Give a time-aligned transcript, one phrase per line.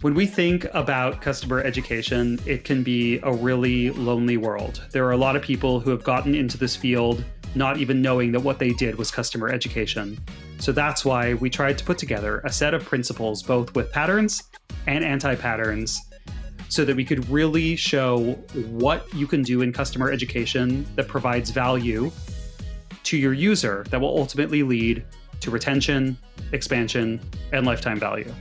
[0.00, 4.80] When we think about customer education, it can be a really lonely world.
[4.92, 7.24] There are a lot of people who have gotten into this field
[7.56, 10.16] not even knowing that what they did was customer education.
[10.58, 14.44] So that's why we tried to put together a set of principles, both with patterns
[14.86, 16.00] and anti patterns,
[16.68, 18.34] so that we could really show
[18.70, 22.12] what you can do in customer education that provides value
[23.02, 25.04] to your user that will ultimately lead
[25.40, 26.16] to retention,
[26.52, 27.20] expansion,
[27.52, 28.32] and lifetime value.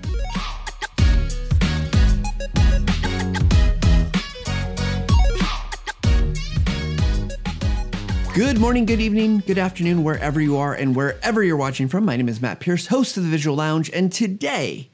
[8.38, 12.06] Good morning, good evening, good afternoon, wherever you are and wherever you're watching from.
[12.06, 14.92] My name is Matt Pierce, host of the Visual Lounge, and today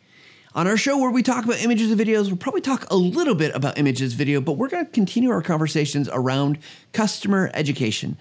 [0.55, 3.35] on our show where we talk about images and videos, we'll probably talk a little
[3.35, 6.57] bit about images video, but we're going to continue our conversations around
[6.93, 8.15] customer education.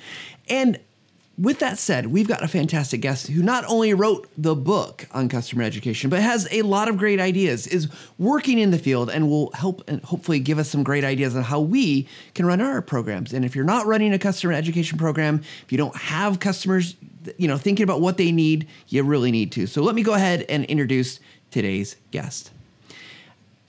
[0.48, 0.80] And
[1.38, 5.28] with that said, we've got a fantastic guest who not only wrote the book on
[5.30, 9.30] customer education, but has a lot of great ideas, is working in the field, and
[9.30, 12.82] will help and hopefully give us some great ideas on how we can run our
[12.82, 13.32] programs.
[13.32, 16.96] And if you're not running a customer education program, if you don't have customers,
[17.38, 19.66] you know, thinking about what they need, you really need to.
[19.66, 21.18] So let me go ahead and introduce
[21.50, 22.50] today's guest.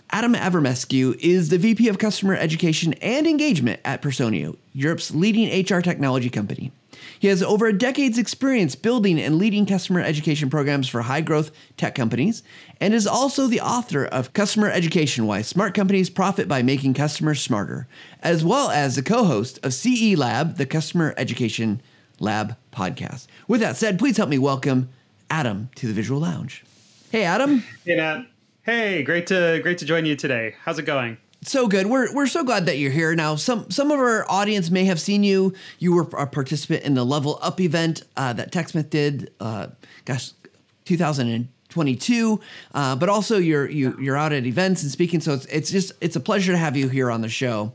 [0.09, 5.79] Adam Avramescu is the VP of Customer Education and Engagement at Personio, Europe's leading HR
[5.79, 6.71] technology company.
[7.19, 11.51] He has over a decade's experience building and leading customer education programs for high growth
[11.77, 12.43] tech companies,
[12.79, 17.41] and is also the author of Customer Education Why Smart Companies Profit by Making Customers
[17.41, 17.87] Smarter,
[18.21, 21.81] as well as the co host of CE Lab, the Customer Education
[22.19, 23.27] Lab podcast.
[23.47, 24.89] With that said, please help me welcome
[25.29, 26.63] Adam to the Visual Lounge.
[27.11, 27.63] Hey, Adam.
[27.85, 28.27] Hey, Matt.
[28.63, 30.55] Hey, great to great to join you today.
[30.63, 31.17] How's it going?
[31.45, 31.88] So good.
[31.88, 33.16] We're we're so glad that you're here.
[33.16, 35.53] Now, some some of our audience may have seen you.
[35.80, 39.31] You were a participant in the Level Up event uh, that TechSmith did.
[39.39, 39.67] Uh,
[40.05, 40.31] gosh,
[40.85, 42.39] 2022.
[42.73, 45.22] Uh, but also you're you, you're out at events and speaking.
[45.22, 47.73] So it's it's just it's a pleasure to have you here on the show.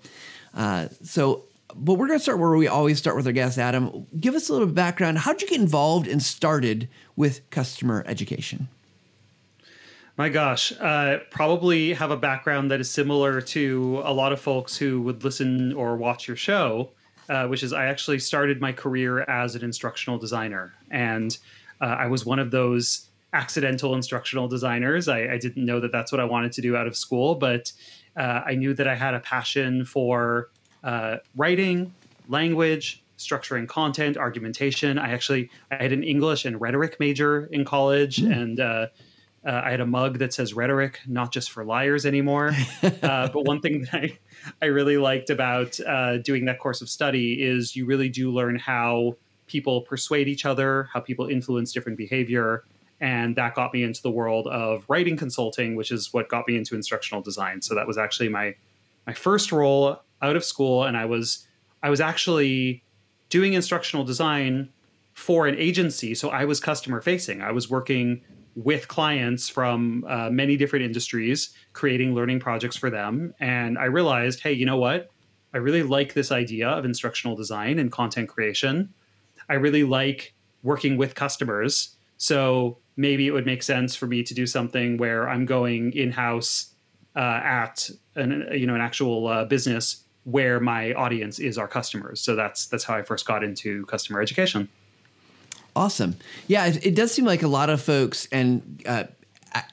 [0.55, 1.45] Uh, so.
[1.77, 4.07] But we're to start where we always start with our guest, Adam.
[4.19, 5.19] Give us a little background.
[5.19, 8.69] How'd you get involved and started with customer education?
[10.19, 14.77] My gosh, uh, probably have a background that is similar to a lot of folks
[14.77, 16.91] who would listen or watch your show,
[17.29, 20.75] uh, which is I actually started my career as an instructional designer.
[20.91, 21.39] And
[21.81, 25.07] uh, I was one of those accidental instructional designers.
[25.07, 27.73] I, I, didn't know that that's what I wanted to do out of school, but
[28.17, 30.51] uh, I knew that I had a passion for
[30.83, 31.95] uh, writing,
[32.29, 34.99] language, structuring content, argumentation.
[34.99, 38.35] I actually I had an English and rhetoric major in college, mm.
[38.35, 38.89] and
[39.47, 42.53] uh, I had a mug that says rhetoric, not just for liars anymore.
[42.83, 44.19] uh, but one thing that I,
[44.61, 48.57] I really liked about uh, doing that course of study is you really do learn
[48.59, 49.17] how
[49.47, 52.65] people persuade each other, how people influence different behavior.
[53.01, 56.57] And that got me into the world of writing consulting, which is what got me
[56.57, 57.63] into instructional design.
[57.63, 58.55] So that was actually my
[59.07, 61.47] my first role out of school, and I was
[61.83, 62.83] I was actually
[63.31, 64.69] doing instructional design
[65.15, 66.15] for an agency.
[66.15, 67.41] So I was customer facing.
[67.41, 68.21] I was working
[68.59, 73.33] with clients from uh, many different industries, creating learning projects for them.
[73.39, 75.11] And I realized, hey, you know what?
[75.55, 78.93] I really like this idea of instructional design and content creation.
[79.49, 81.97] I really like working with customers.
[82.17, 86.11] So maybe it would make sense for me to do something where I'm going in
[86.11, 86.75] house
[87.15, 92.21] uh, at an you know an actual uh, business where my audience is our customers.
[92.21, 94.69] So that's that's how I first got into customer education.
[95.79, 96.17] Awesome.
[96.49, 99.05] Yeah, it, it, does seem like a lot of folks and uh,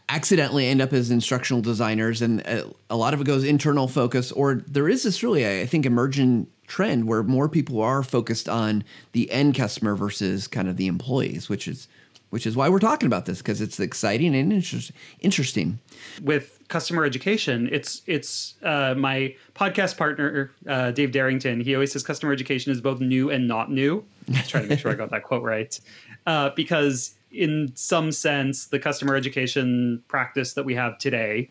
[0.07, 3.87] accidentally end up as instructional designers, and a, uh, a lot of it goes internal
[3.87, 4.31] focus.
[4.31, 8.83] Or there is this really, I think, emerging trend where more people are focused on
[9.13, 11.87] the end customer versus kind of the employees, which is
[12.35, 15.79] which is why we're talking about this because it's exciting and inter- interesting.
[16.21, 21.63] With customer education, it's it's uh, my podcast partner uh, Dave Derington.
[21.63, 24.03] He always says customer education is both new and not new.
[24.27, 25.79] Let's try to make sure I got that quote right,
[26.27, 31.49] uh, because in some sense, the customer education practice that we have today,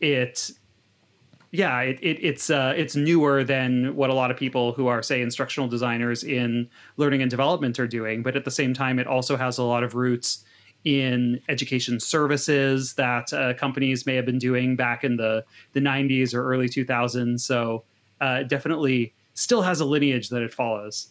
[0.00, 0.50] it
[1.50, 5.02] yeah, it, it, it's uh, it's newer than what a lot of people who are
[5.02, 8.22] say instructional designers in learning and development are doing.
[8.22, 10.44] But at the same time, it also has a lot of roots
[10.84, 16.34] in education services that uh, companies may have been doing back in the the 90s
[16.34, 17.40] or early 2000s.
[17.40, 17.84] So
[18.20, 21.08] uh, definitely still has a lineage that it follows.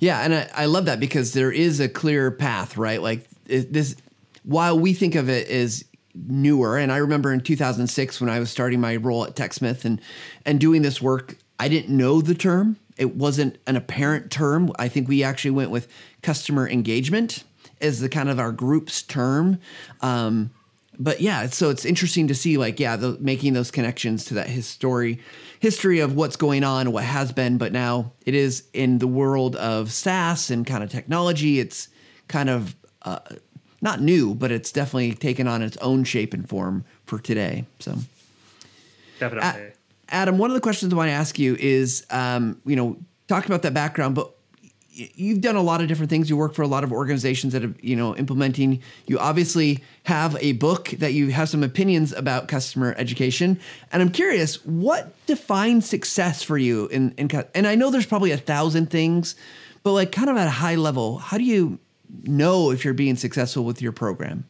[0.00, 3.02] Yeah, and I, I love that because there is a clear path, right?
[3.02, 3.96] Like this,
[4.44, 5.84] while we think of it as
[6.14, 6.76] newer.
[6.76, 10.00] And I remember in 2006 when I was starting my role at TechSmith and
[10.44, 12.76] and doing this work, I didn't know the term.
[12.96, 14.72] It wasn't an apparent term.
[14.78, 15.88] I think we actually went with
[16.22, 17.44] customer engagement
[17.80, 19.60] as the kind of our group's term.
[20.00, 20.50] Um,
[20.98, 24.48] but yeah, so it's interesting to see like yeah, the, making those connections to that
[24.48, 25.20] history
[25.60, 29.56] history of what's going on, what has been, but now it is in the world
[29.56, 31.58] of SaaS and kind of technology.
[31.60, 31.88] It's
[32.28, 33.18] kind of uh,
[33.80, 37.64] not new, but it's definitely taken on its own shape and form for today.
[37.78, 37.96] So
[39.18, 39.72] definitely.
[40.10, 42.96] Adam, one of the questions I want to ask you is, um, you know,
[43.28, 44.32] talk about that background, but
[44.90, 46.28] you've done a lot of different things.
[46.28, 48.82] You work for a lot of organizations that are, you know, implementing.
[49.06, 53.60] You obviously have a book that you have some opinions about customer education,
[53.92, 56.86] and I'm curious, what defines success for you?
[56.86, 59.36] In, in and I know there's probably a thousand things,
[59.82, 61.78] but like kind of at a high level, how do you
[62.24, 64.44] know if you're being successful with your program?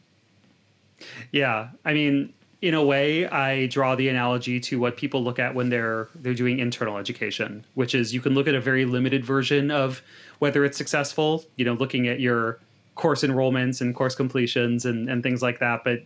[1.31, 5.55] Yeah, I mean, in a way, I draw the analogy to what people look at
[5.55, 9.23] when they're they're doing internal education, which is you can look at a very limited
[9.23, 10.01] version of
[10.39, 11.45] whether it's successful.
[11.55, 12.59] You know, looking at your
[12.95, 16.01] course enrollments and course completions and, and things like that, but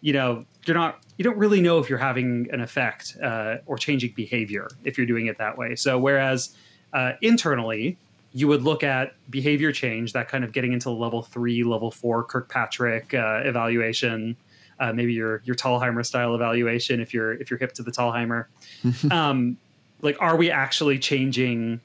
[0.00, 3.76] you know, you're not you don't really know if you're having an effect uh, or
[3.76, 5.74] changing behavior if you're doing it that way.
[5.74, 6.56] So whereas
[6.92, 7.98] uh, internally,
[8.38, 12.24] you would look at behavior change, that kind of getting into level three, level four
[12.24, 14.36] Kirkpatrick uh, evaluation
[14.80, 18.46] uh, maybe your your Thalheimer style evaluation if you're if you're hip to the Thalheimer.
[19.10, 19.56] um,
[20.00, 21.80] like, are we actually changing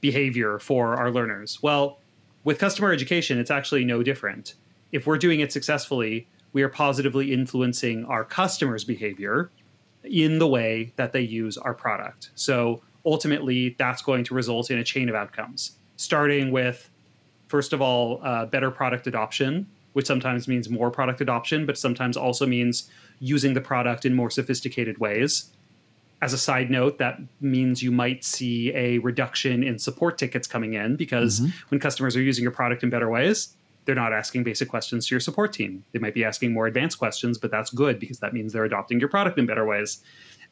[0.00, 1.60] behavior for our learners?
[1.62, 1.98] Well,
[2.44, 4.54] with customer education, it's actually no different.
[4.92, 9.50] If we're doing it successfully, we are positively influencing our customers' behavior
[10.04, 12.30] in the way that they use our product.
[12.36, 16.88] So ultimately, that's going to result in a chain of outcomes, starting with,
[17.48, 19.66] first of all, uh, better product adoption
[19.98, 24.30] which sometimes means more product adoption, but sometimes also means using the product in more
[24.30, 25.50] sophisticated ways.
[26.22, 30.74] As a side note, that means you might see a reduction in support tickets coming
[30.74, 31.50] in because mm-hmm.
[31.70, 33.56] when customers are using your product in better ways,
[33.86, 35.84] they're not asking basic questions to your support team.
[35.90, 39.00] They might be asking more advanced questions, but that's good because that means they're adopting
[39.00, 40.02] your product in better ways.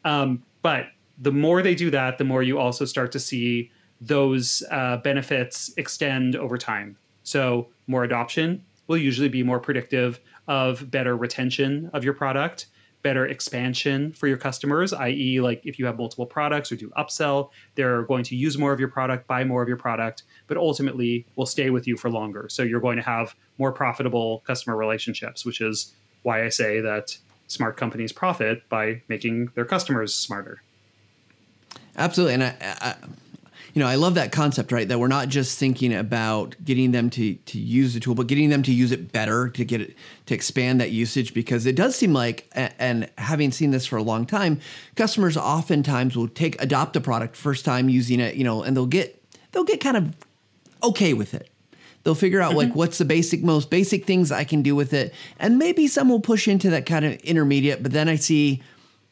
[0.04, 0.87] Um, but
[1.19, 3.70] the more they do that, the more you also start to see
[4.00, 6.96] those uh, benefits extend over time.
[7.22, 12.66] So, more adoption, will usually be more predictive of better retention of your product
[13.02, 17.50] better expansion for your customers i.e like if you have multiple products or do upsell
[17.76, 21.25] they're going to use more of your product buy more of your product but ultimately
[21.37, 22.48] will stay with you for longer.
[22.48, 27.16] So you're going to have more profitable customer relationships which is why i say that
[27.46, 30.62] smart companies profit by making their customers smarter.
[31.96, 32.94] Absolutely and I, I
[33.76, 34.88] you know, I love that concept, right?
[34.88, 38.49] That we're not just thinking about getting them to to use the tool, but getting
[38.49, 39.94] them to use it better, to get it
[40.25, 41.34] to expand that usage.
[41.34, 44.61] Because it does seem like, and having seen this for a long time,
[44.94, 48.87] customers oftentimes will take adopt a product first time using it, you know, and they'll
[48.87, 50.17] get they'll get kind of
[50.82, 51.50] okay with it.
[52.02, 52.70] They'll figure out mm-hmm.
[52.70, 56.08] like what's the basic, most basic things I can do with it, and maybe some
[56.08, 57.82] will push into that kind of intermediate.
[57.82, 58.62] But then I see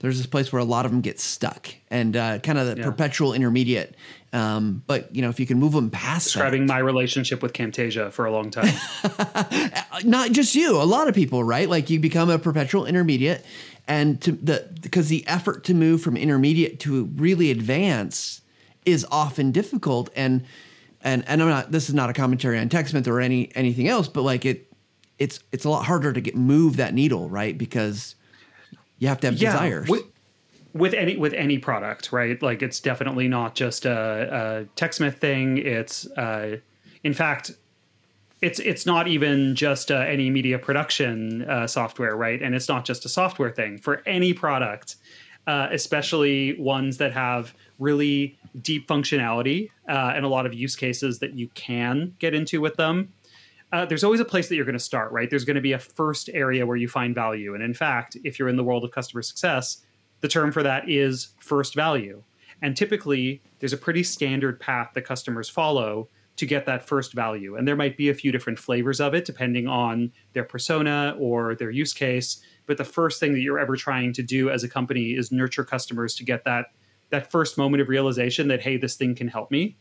[0.01, 2.77] there's this place where a lot of them get stuck and uh, kind of the
[2.77, 2.85] yeah.
[2.85, 3.97] perpetual intermediate.
[4.33, 7.53] Um, but you know, if you can move them past describing that, my relationship with
[7.53, 8.75] Camtasia for a long time,
[10.05, 11.69] not just you, a lot of people, right?
[11.69, 13.45] Like you become a perpetual intermediate,
[13.87, 18.43] and to the because the effort to move from intermediate to really advance
[18.85, 20.45] is often difficult and
[21.01, 24.09] and and I'm not this is not a commentary on TechSmith or any anything else,
[24.09, 24.73] but like it
[25.19, 27.57] it's it's a lot harder to get move that needle, right?
[27.57, 28.17] Because
[28.99, 29.89] you have to have yeah, desires.
[29.89, 30.05] With,
[30.73, 32.41] with any with any product, right?
[32.43, 35.59] Like it's definitely not just a, a TechSmith thing.
[35.59, 36.59] It's uh,
[37.05, 37.53] in fact,
[38.41, 42.43] it's it's not even just uh, any media production uh, software, right?
[42.43, 44.97] And it's not just a software thing for any product,
[45.47, 51.21] uh, especially ones that have really deep functionality uh, and a lot of use cases
[51.21, 53.13] that you can get into with them
[53.75, 55.29] uh, there's always a place that you're going to start, right?
[55.29, 57.55] There's going to be a first area where you find value.
[57.55, 59.79] And in fact, if you're in the world of customer success,
[60.21, 62.23] the term for that is first value.
[62.63, 67.57] And typically, there's a pretty standard path that customers follow to get that first value.
[67.57, 71.57] And there might be a few different flavors of it depending on their persona or
[71.57, 72.41] their use case.
[72.67, 75.65] But the first thing that you're ever trying to do as a company is nurture
[75.65, 76.67] customers to get that
[77.11, 79.77] that first moment of realization that hey, this thing can help me.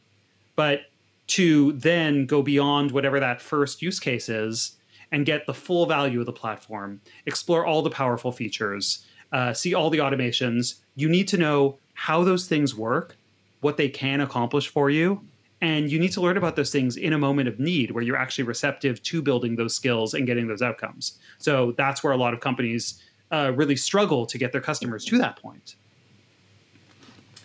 [0.55, 0.81] But
[1.27, 4.75] to then go beyond whatever that first use case is
[5.11, 9.73] and get the full value of the platform, explore all the powerful features, uh, see
[9.73, 10.75] all the automations.
[10.95, 13.15] You need to know how those things work,
[13.61, 15.21] what they can accomplish for you,
[15.61, 18.17] and you need to learn about those things in a moment of need where you're
[18.17, 21.19] actually receptive to building those skills and getting those outcomes.
[21.37, 23.01] So that's where a lot of companies
[23.31, 25.75] uh, really struggle to get their customers to that point.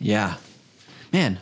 [0.01, 0.35] Yeah.
[1.13, 1.39] Man,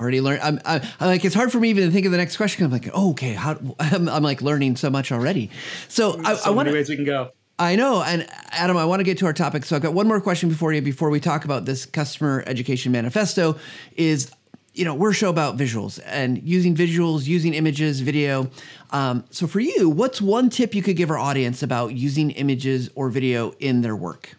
[0.00, 0.42] already learned.
[0.42, 2.64] I'm, I, am like it's hard for me even to think of the next question.
[2.64, 3.58] I'm like, oh, okay, how?
[3.80, 5.50] I'm, I'm like learning so much already.
[5.88, 7.30] So I, so I want ways we can go.
[7.58, 8.02] I know.
[8.02, 9.64] And Adam, I want to get to our topic.
[9.64, 12.92] So I've got one more question before you before we talk about this customer education
[12.92, 13.56] manifesto
[13.94, 14.32] is
[14.74, 18.50] you know, we're a show about visuals and using visuals, using images, video.
[18.90, 22.88] Um, so for you, what's one tip you could give our audience about using images
[22.94, 24.34] or video in their work?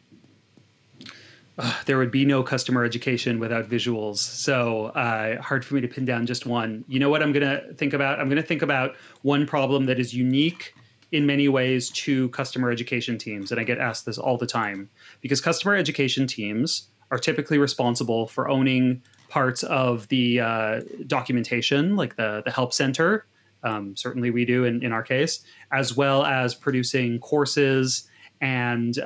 [1.58, 4.18] Uh, there would be no customer education without visuals.
[4.18, 6.84] So uh, hard for me to pin down just one.
[6.88, 8.20] You know what I'm going to think about?
[8.20, 10.74] I'm going to think about one problem that is unique
[11.12, 13.52] in many ways to customer education teams.
[13.52, 14.90] And I get asked this all the time
[15.22, 22.16] because customer education teams are typically responsible for owning parts of the uh, documentation, like
[22.16, 23.28] the, the help center.
[23.62, 28.10] Um, certainly, we do in, in our case, as well as producing courses
[28.42, 28.98] and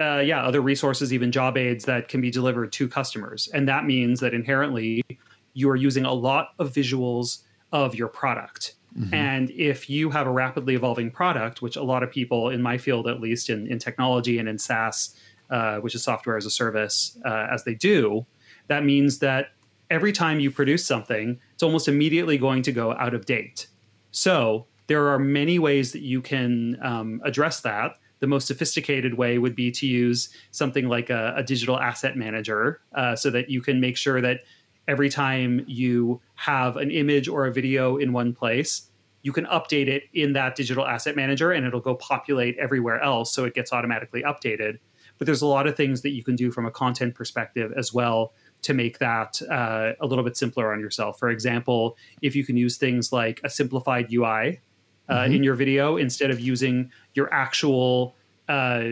[0.00, 3.48] uh, yeah, other resources, even job aids that can be delivered to customers.
[3.54, 5.04] And that means that inherently
[5.52, 8.74] you are using a lot of visuals of your product.
[8.98, 9.14] Mm-hmm.
[9.14, 12.78] And if you have a rapidly evolving product, which a lot of people in my
[12.78, 15.16] field, at least in, in technology and in SaaS,
[15.50, 18.24] uh, which is software as a service, uh, as they do,
[18.68, 19.48] that means that
[19.90, 23.66] every time you produce something, it's almost immediately going to go out of date.
[24.10, 27.98] So there are many ways that you can um, address that.
[28.24, 32.80] The most sophisticated way would be to use something like a, a digital asset manager
[32.94, 34.40] uh, so that you can make sure that
[34.88, 38.88] every time you have an image or a video in one place,
[39.20, 43.30] you can update it in that digital asset manager and it'll go populate everywhere else
[43.30, 44.78] so it gets automatically updated.
[45.18, 47.92] But there's a lot of things that you can do from a content perspective as
[47.92, 51.18] well to make that uh, a little bit simpler on yourself.
[51.18, 54.62] For example, if you can use things like a simplified UI
[55.08, 55.34] uh, mm-hmm.
[55.34, 58.14] in your video instead of using your actual
[58.48, 58.90] uh,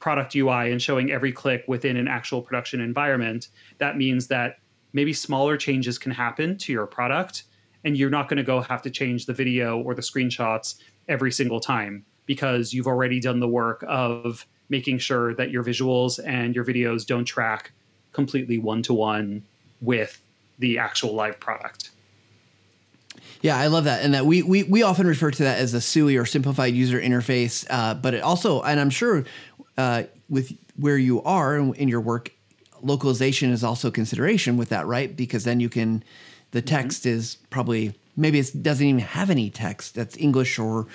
[0.00, 4.58] product UI and showing every click within an actual production environment, that means that
[4.92, 7.44] maybe smaller changes can happen to your product
[7.84, 10.76] and you're not going to go have to change the video or the screenshots
[11.08, 16.20] every single time because you've already done the work of making sure that your visuals
[16.24, 17.72] and your videos don't track
[18.12, 19.42] completely one to one
[19.80, 20.22] with
[20.58, 21.90] the actual live product.
[23.42, 25.80] Yeah, I love that, and that we we, we often refer to that as a
[25.80, 27.66] SUI or simplified user interface.
[27.68, 29.24] Uh, but it also, and I'm sure
[29.76, 32.30] uh, with where you are in your work,
[32.82, 35.14] localization is also a consideration with that, right?
[35.14, 36.04] Because then you can,
[36.52, 36.66] the mm-hmm.
[36.66, 37.18] text mm-hmm.
[37.18, 40.86] is probably maybe it doesn't even have any text that's English or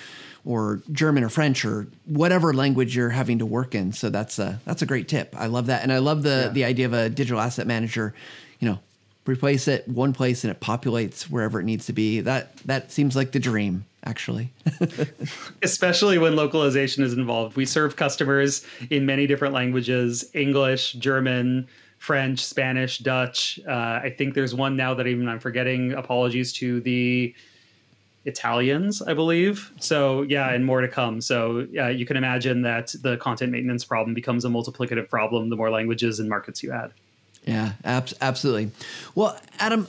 [0.44, 3.92] or German or French or whatever language you're having to work in.
[3.92, 5.34] So that's a that's a great tip.
[5.36, 6.48] I love that, and I love the yeah.
[6.48, 8.14] the idea of a digital asset manager.
[8.58, 8.78] You know,
[9.28, 12.20] replace it one place and it populates wherever it needs to be.
[12.20, 14.50] That that seems like the dream actually.
[15.62, 17.56] Especially when localization is involved.
[17.56, 21.68] We serve customers in many different languages English, German,
[21.98, 23.60] French, Spanish, Dutch.
[23.68, 25.92] Uh, I think there's one now that even I'm forgetting.
[25.92, 27.34] Apologies to the
[28.24, 29.72] Italians, I believe.
[29.78, 31.20] So yeah, and more to come.
[31.20, 35.56] So yeah, you can imagine that the content maintenance problem becomes a multiplicative problem the
[35.56, 36.92] more languages and markets you add.
[37.48, 38.70] Yeah, ab- absolutely.
[39.14, 39.88] Well, Adam,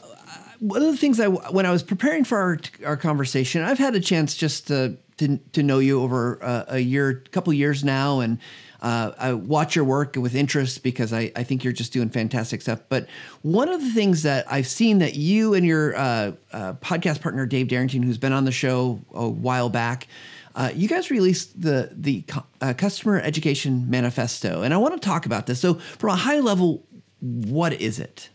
[0.60, 3.96] one of the things I when I was preparing for our our conversation, I've had
[3.96, 8.22] a chance just to to, to know you over a, a year, couple years now,
[8.22, 8.40] and
[8.82, 12.62] uh, I watch your work with interest because I, I think you're just doing fantastic
[12.62, 12.80] stuff.
[12.88, 13.08] But
[13.42, 17.46] one of the things that I've seen that you and your uh, uh, podcast partner
[17.46, 20.08] Dave Derington, who's been on the show a while back,
[20.56, 22.24] uh, you guys released the the
[22.62, 25.60] uh, customer education manifesto, and I want to talk about this.
[25.60, 26.84] So, from a high level,
[27.22, 28.30] what is it?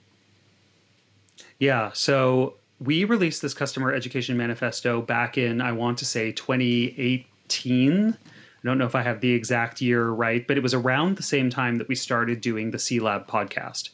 [1.58, 8.16] Yeah, so we released this customer education manifesto back in I want to say 2018
[8.64, 11.22] I don't know if I have the exact year right, but it was around the
[11.22, 13.90] same time that we started doing the CE Lab podcast.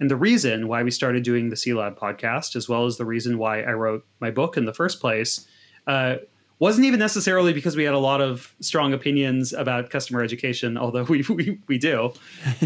[0.00, 3.04] And the reason why we started doing the CE Lab podcast, as well as the
[3.04, 5.46] reason why I wrote my book in the first place,
[5.86, 6.16] uh,
[6.58, 11.04] wasn't even necessarily because we had a lot of strong opinions about customer education, although
[11.04, 12.12] we, we, we do,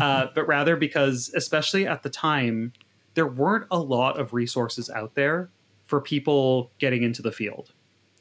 [0.00, 2.72] uh, but rather because, especially at the time,
[3.14, 5.50] there weren't a lot of resources out there
[5.84, 7.72] for people getting into the field.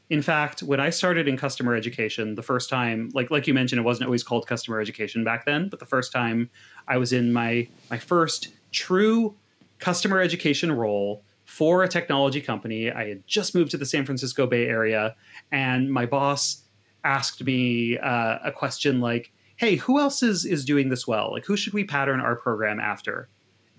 [0.09, 3.79] In fact, when I started in customer education, the first time, like like you mentioned,
[3.79, 6.49] it wasn't always called customer education back then, but the first time
[6.85, 9.35] I was in my my first true
[9.79, 14.47] customer education role for a technology company, I had just moved to the San Francisco
[14.47, 15.17] Bay Area,
[15.51, 16.63] and my boss
[17.03, 21.29] asked me uh, a question like, "Hey, who else is is doing this well?
[21.33, 23.27] Like, who should we pattern our program after?"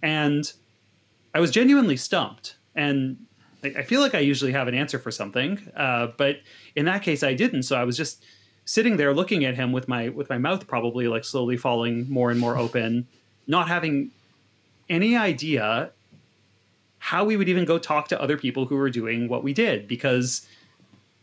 [0.03, 0.53] And
[1.33, 2.57] I was genuinely stumped.
[2.75, 3.17] And
[3.65, 6.41] I feel like I usually have an answer for something, uh, but
[6.77, 7.63] in that case, I didn't.
[7.63, 8.23] So I was just
[8.67, 12.31] sitting there looking at him with my with my mouth probably like slowly falling more
[12.31, 13.07] and more open,
[13.47, 14.11] not having
[14.91, 15.91] any idea
[17.03, 19.89] how we would even go talk to other people who were doing what we did
[19.89, 20.47] because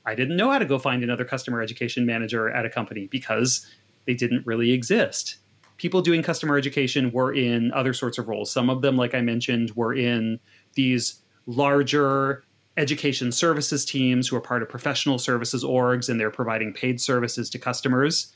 [0.06, 3.66] I didn't know how to go find another customer education manager at a company because
[4.06, 5.38] they didn't really exist.
[5.78, 8.52] People doing customer education were in other sorts of roles.
[8.52, 10.42] Some of them, like I mentioned, were in
[10.74, 12.44] these larger
[12.76, 17.50] education services teams who are part of professional services orgs and they're providing paid services
[17.52, 18.34] to customers.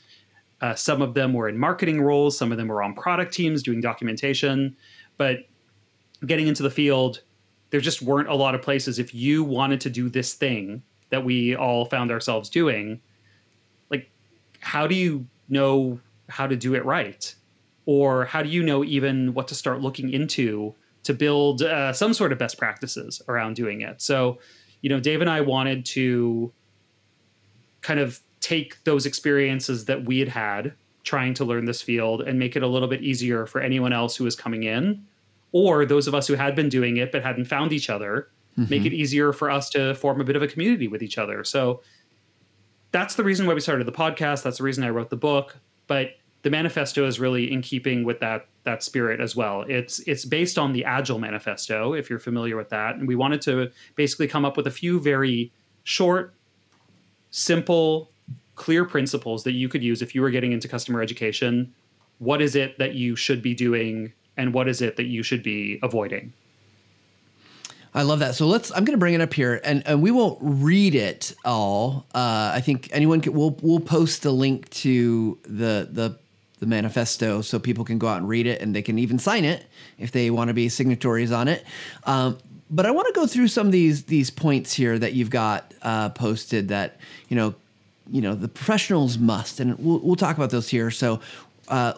[0.62, 3.62] Uh, some of them were in marketing roles, some of them were on product teams
[3.62, 4.74] doing documentation.
[5.18, 5.40] But
[6.26, 7.20] getting into the field,
[7.74, 9.00] there just weren't a lot of places.
[9.00, 13.00] If you wanted to do this thing that we all found ourselves doing,
[13.90, 14.08] like,
[14.60, 17.34] how do you know how to do it right?
[17.84, 22.14] Or how do you know even what to start looking into to build uh, some
[22.14, 24.00] sort of best practices around doing it?
[24.00, 24.38] So,
[24.80, 26.52] you know, Dave and I wanted to
[27.80, 32.38] kind of take those experiences that we had had trying to learn this field and
[32.38, 35.04] make it a little bit easier for anyone else who is coming in
[35.54, 38.70] or those of us who had been doing it but hadn't found each other mm-hmm.
[38.70, 41.44] make it easier for us to form a bit of a community with each other.
[41.44, 41.80] So
[42.90, 44.42] that's the reason why we started the podcast.
[44.42, 45.56] That's the reason i wrote the book.
[45.86, 49.62] But the manifesto is really in keeping with that that spirit as well.
[49.62, 52.96] It's it's based on the agile manifesto if you're familiar with that.
[52.96, 55.52] And we wanted to basically come up with a few very
[55.84, 56.34] short
[57.30, 58.10] simple
[58.54, 61.74] clear principles that you could use if you were getting into customer education.
[62.18, 65.42] What is it that you should be doing, and what is it that you should
[65.42, 66.32] be avoiding?
[67.94, 68.34] I love that.
[68.34, 68.72] So let's.
[68.72, 72.06] I'm going to bring it up here, and, and we won't read it all.
[72.12, 73.32] Uh, I think anyone can.
[73.32, 76.18] We'll we'll post the link to the the
[76.58, 79.44] the manifesto so people can go out and read it, and they can even sign
[79.44, 79.64] it
[79.96, 81.64] if they want to be signatories on it.
[82.02, 82.38] Um,
[82.68, 85.72] but I want to go through some of these these points here that you've got
[85.82, 86.96] uh, posted that
[87.28, 87.54] you know
[88.10, 90.90] you know the professionals must, and we'll, we'll talk about those here.
[90.90, 91.20] So.
[91.68, 91.94] Uh,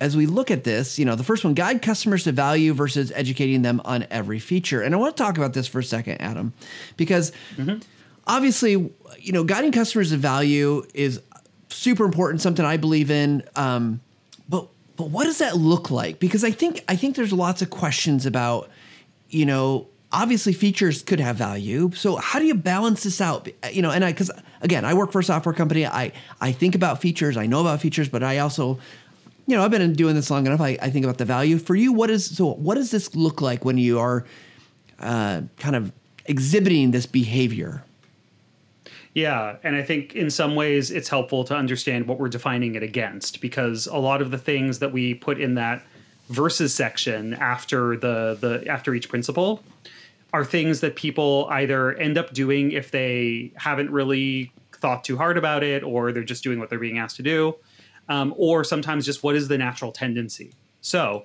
[0.00, 3.12] as we look at this, you know, the first one, guide customers to value versus
[3.14, 4.80] educating them on every feature.
[4.82, 6.52] And I want to talk about this for a second, Adam,
[6.96, 7.78] because mm-hmm.
[8.26, 11.20] obviously, you know, guiding customers to value is
[11.68, 13.42] super important, something I believe in.
[13.56, 14.00] Um,
[14.48, 16.18] but but what does that look like?
[16.18, 18.70] Because I think I think there's lots of questions about,
[19.28, 21.90] you know, obviously features could have value.
[21.94, 23.48] So how do you balance this out?
[23.72, 24.30] You know, and I because
[24.60, 25.86] again, I work for a software company.
[25.86, 27.36] I I think about features.
[27.36, 28.78] I know about features, but I also
[29.48, 30.60] you know, I've been doing this long enough.
[30.60, 31.90] I, I think about the value for you.
[31.90, 32.52] What is so?
[32.52, 34.26] What does this look like when you are
[35.00, 35.90] uh, kind of
[36.26, 37.82] exhibiting this behavior?
[39.14, 42.82] Yeah, and I think in some ways it's helpful to understand what we're defining it
[42.82, 45.82] against because a lot of the things that we put in that
[46.28, 49.62] versus section after the the after each principle
[50.34, 55.38] are things that people either end up doing if they haven't really thought too hard
[55.38, 57.56] about it or they're just doing what they're being asked to do
[58.08, 60.52] um, or sometimes just what is the natural tendency.
[60.80, 61.24] So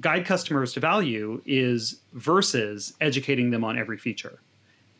[0.00, 4.40] guide customers to value is versus educating them on every feature.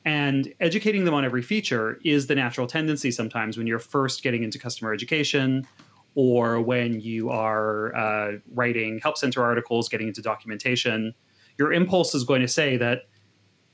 [0.04, 4.42] And educating them on every feature is the natural tendency sometimes when you're first getting
[4.42, 5.66] into customer education
[6.14, 11.14] or when you are uh, writing help center articles getting into documentation.
[11.58, 13.02] Your impulse is going to say that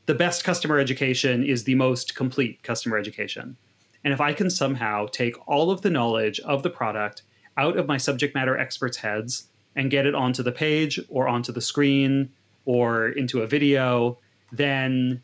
[0.07, 3.57] the best customer education is the most complete customer education.
[4.05, 7.23] And if I can somehow take all of the knowledge of the product
[7.57, 11.53] out of my subject matter experts' heads and get it onto the page or onto
[11.53, 12.31] the screen
[12.65, 14.19] or into a video,
[14.53, 15.23] then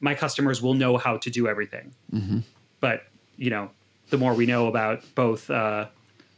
[0.00, 1.92] my customers will know how to do everything.
[2.12, 2.40] Mm-hmm.
[2.80, 3.04] But,
[3.36, 3.70] you know,
[4.10, 5.86] the more we know about both uh,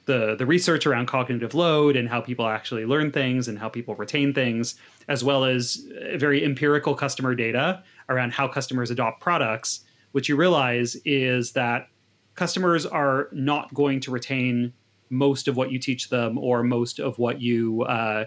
[0.06, 3.94] the the research around cognitive load and how people actually learn things and how people
[3.94, 4.74] retain things,
[5.08, 9.80] as well as uh, very empirical customer data around how customers adopt products.
[10.12, 11.88] What you realize is that
[12.34, 14.72] customers are not going to retain
[15.10, 18.24] most of what you teach them or most of what you uh,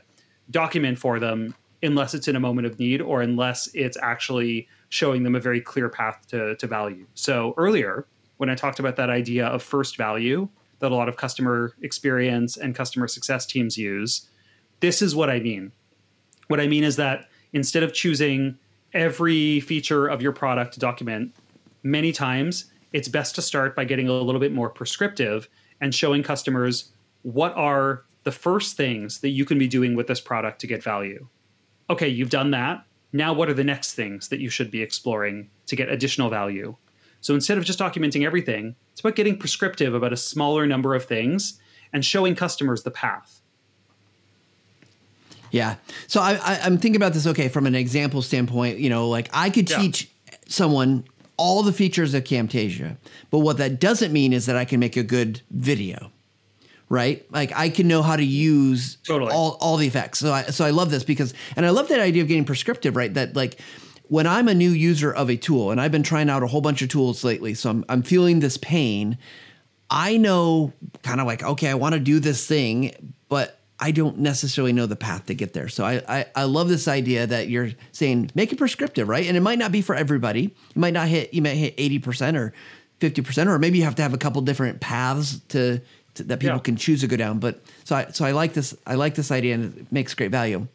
[0.52, 5.24] document for them unless it's in a moment of need or unless it's actually showing
[5.24, 7.06] them a very clear path to, to value.
[7.13, 8.06] So earlier,
[8.38, 10.48] when I talked about that idea of first value,
[10.80, 14.28] that a lot of customer experience and customer success teams use.
[14.80, 15.72] This is what I mean.
[16.48, 18.58] What I mean is that instead of choosing
[18.93, 21.34] every feature of your product to document,
[21.84, 25.50] many times it's best to start by getting a little bit more prescriptive
[25.82, 26.91] and showing customers
[27.24, 30.82] what are the first things that you can be doing with this product to get
[30.82, 31.28] value.
[31.89, 32.86] Okay, you've done that.
[33.12, 36.76] Now, what are the next things that you should be exploring to get additional value?
[37.22, 41.06] So instead of just documenting everything, it's about getting prescriptive about a smaller number of
[41.06, 41.60] things
[41.91, 43.41] and showing customers the path.
[45.52, 45.76] Yeah.
[46.08, 49.30] So I, I, am thinking about this, okay, from an example standpoint, you know, like
[49.32, 50.10] I could teach
[50.48, 51.06] someone
[51.38, 52.98] all the features of Camtasia,
[53.30, 56.12] but what that doesn't mean is that I can make a good video
[56.89, 57.26] right?
[57.32, 59.32] Like I can know how to use totally.
[59.32, 60.19] all, all the effects.
[60.19, 62.96] So I, so I love this because, and I love that idea of getting prescriptive,
[62.96, 63.12] right?
[63.12, 63.60] That like
[64.10, 66.62] when I'm a new user of a tool, and I've been trying out a whole
[66.62, 69.17] bunch of tools lately, so I'm, I'm feeling this pain.
[69.89, 74.19] I know kind of like, okay, I want to do this thing, but I don't
[74.19, 75.67] necessarily know the path to get there.
[75.67, 79.25] So I, I, I love this idea that you're saying make it prescriptive, right?
[79.27, 80.41] And it might not be for everybody.
[80.41, 82.53] You might not hit, you might hit 80% or
[82.99, 85.81] 50%, or maybe you have to have a couple different paths to,
[86.13, 86.62] to that people Yeah.
[86.62, 87.39] can choose to go down.
[87.39, 90.29] But so I, so I like this, I like this idea and it makes great
[90.31, 90.67] value.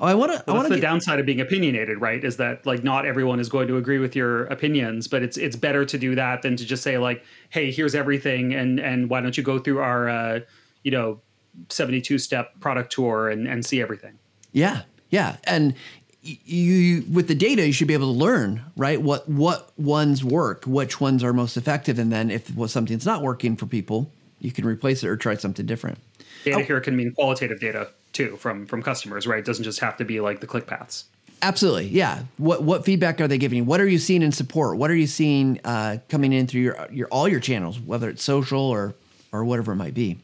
[0.00, 2.22] Oh, I want to, I Well, want that's the to downside of being opinionated, right?
[2.24, 5.56] Is that like not everyone is going to agree with your opinions, but it's it's
[5.56, 9.20] better to do that than to just say like, "Hey, here's everything," and and why
[9.20, 10.40] don't you go through our, uh,
[10.82, 11.20] you know,
[11.68, 14.18] seventy two step product tour and and see everything.
[14.52, 15.74] Yeah, yeah, and
[16.22, 20.64] you with the data, you should be able to learn right what what ones work,
[20.64, 24.66] which ones are most effective, and then if something's not working for people, you can
[24.66, 25.98] replace it or try something different.
[26.44, 29.40] Data here can mean qualitative data too from from customers, right?
[29.40, 31.04] It doesn't just have to be like the click paths.
[31.42, 32.22] Absolutely, yeah.
[32.38, 33.64] What what feedback are they giving you?
[33.64, 34.78] What are you seeing in support?
[34.78, 38.22] What are you seeing uh, coming in through your your all your channels, whether it's
[38.22, 38.94] social or
[39.30, 40.18] or whatever it might be?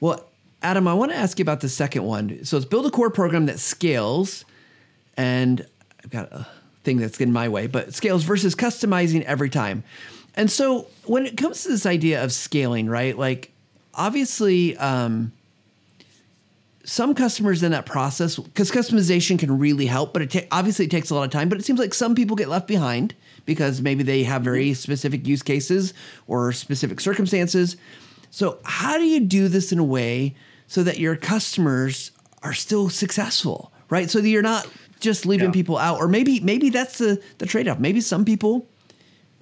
[0.00, 0.26] Well,
[0.62, 2.44] Adam, I want to ask you about the second one.
[2.44, 4.44] So it's build a core program that scales,
[5.16, 5.66] and
[6.02, 6.46] I've got a
[6.84, 9.84] thing that's getting my way, but scales versus customizing every time.
[10.34, 13.16] And so when it comes to this idea of scaling, right?
[13.16, 13.50] Like
[13.94, 15.32] obviously, um,
[16.84, 20.90] some customers in that process because customization can really help, but it ta- obviously it
[20.90, 21.48] takes a lot of time.
[21.48, 23.14] But it seems like some people get left behind
[23.46, 25.94] because maybe they have very specific use cases
[26.26, 27.76] or specific circumstances.
[28.30, 30.34] So how do you do this in a way
[30.72, 34.08] so that your customers are still successful, right?
[34.10, 34.66] So that you're not
[35.00, 35.52] just leaving Yeah.
[35.52, 37.78] people out, or maybe maybe that's the the trade off.
[37.78, 38.66] Maybe some people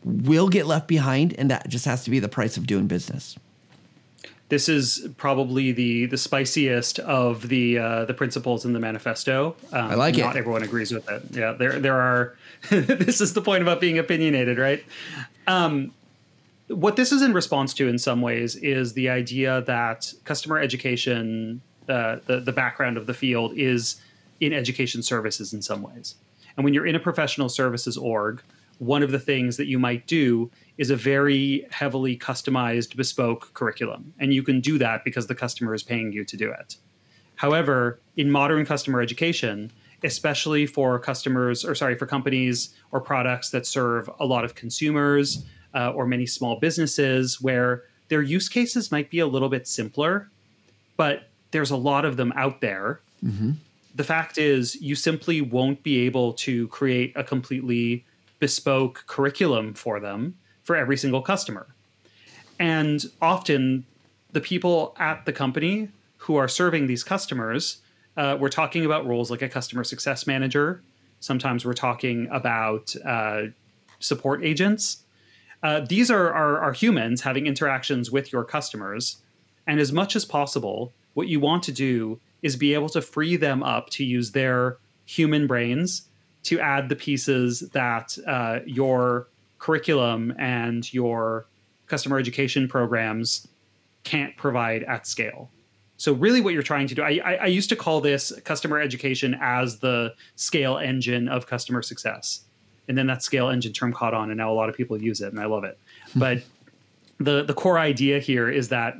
[0.05, 3.37] will get left behind, and that just has to be the price of doing business.
[4.49, 9.55] This is probably the the spiciest of the uh, the principles in the manifesto.
[9.73, 10.23] Um, I like it.
[10.23, 11.23] Not everyone agrees with it.
[11.31, 12.37] Yeah, there there are.
[12.71, 14.83] this is the point about being opinionated, right?
[15.47, 15.93] Um,
[16.71, 21.61] what this is in response to, in some ways, is the idea that customer education,
[21.89, 24.01] uh, the the background of the field, is
[24.41, 26.15] in education services in some ways.
[26.57, 28.43] And when you're in a professional services org,
[28.79, 34.15] one of the things that you might do is a very heavily customized, bespoke curriculum.
[34.19, 36.77] And you can do that because the customer is paying you to do it.
[37.37, 39.71] However, in modern customer education,
[40.03, 45.45] especially for customers or sorry, for companies or products that serve a lot of consumers
[45.75, 50.29] uh, or many small businesses where their use cases might be a little bit simpler,
[50.97, 53.01] but there's a lot of them out there.
[53.95, 58.05] The fact is, you simply won't be able to create a completely
[58.39, 61.67] bespoke curriculum for them for every single customer.
[62.59, 63.85] And often,
[64.33, 67.79] the people at the company who are serving these customers,
[68.17, 70.83] uh, we're talking about roles like a customer success manager.
[71.21, 73.43] Sometimes we're talking about uh,
[73.99, 75.03] support agents.
[75.63, 79.19] Uh, these are, are, are humans having interactions with your customers.
[79.67, 83.37] And as much as possible, what you want to do is be able to free
[83.37, 86.09] them up to use their human brains
[86.45, 91.47] to add the pieces that uh, your curriculum and your
[91.87, 93.47] customer education programs
[94.05, 95.51] can't provide at scale.
[95.99, 98.81] So really, what you're trying to do, I, I, I used to call this customer
[98.81, 102.45] education as the scale engine of customer success,
[102.89, 105.21] and then that scale engine term caught on, and now a lot of people use
[105.21, 105.79] it, and I love it.
[106.17, 106.43] but
[107.19, 108.97] the the core idea here is that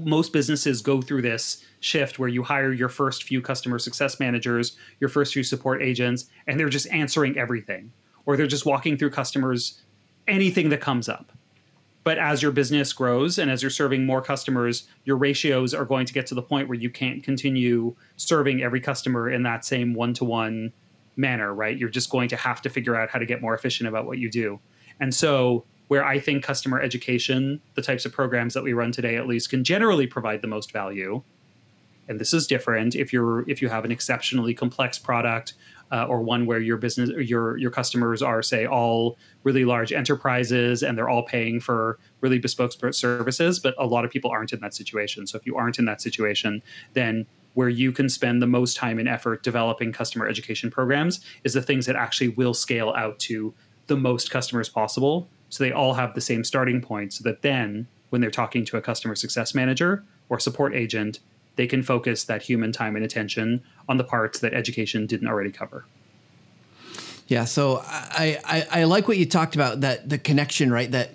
[0.00, 4.76] most businesses go through this shift where you hire your first few customer success managers,
[5.00, 7.92] your first few support agents, and they're just answering everything,
[8.24, 9.80] or they're just walking through customers,
[10.26, 11.32] anything that comes up.
[12.02, 16.06] But as your business grows and as you're serving more customers, your ratios are going
[16.06, 19.92] to get to the point where you can't continue serving every customer in that same
[19.92, 20.72] one to one
[21.16, 21.76] manner, right?
[21.76, 24.18] You're just going to have to figure out how to get more efficient about what
[24.18, 24.60] you do.
[25.00, 29.16] And so, where I think customer education, the types of programs that we run today
[29.16, 31.22] at least, can generally provide the most value,
[32.08, 35.54] and this is different if you're if you have an exceptionally complex product
[35.92, 40.82] uh, or one where your business your your customers are say all really large enterprises
[40.82, 44.60] and they're all paying for really bespoke services but a lot of people aren't in
[44.60, 46.62] that situation so if you aren't in that situation
[46.94, 51.54] then where you can spend the most time and effort developing customer education programs is
[51.54, 53.54] the things that actually will scale out to
[53.86, 57.86] the most customers possible so they all have the same starting point so that then
[58.10, 61.18] when they're talking to a customer success manager or support agent
[61.56, 65.50] they can focus that human time and attention on the parts that education didn't already
[65.50, 65.84] cover.
[67.28, 70.90] Yeah, so I, I I like what you talked about that the connection, right?
[70.90, 71.10] That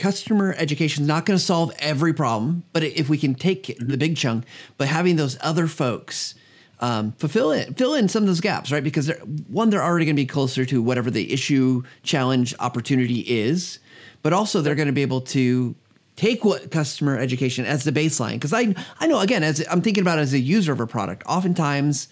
[0.00, 3.96] customer education is not going to solve every problem, but if we can take the
[3.96, 4.44] big chunk,
[4.78, 6.34] but having those other folks
[6.80, 8.82] um, fulfill it, fill in some of those gaps, right?
[8.82, 13.20] Because they're, one, they're already going to be closer to whatever the issue, challenge, opportunity
[13.20, 13.78] is,
[14.22, 15.74] but also they're going to be able to
[16.16, 18.34] take what customer education as the baseline.
[18.34, 20.86] Because I, I know again, as I'm thinking about it as a user of a
[20.86, 22.08] product, oftentimes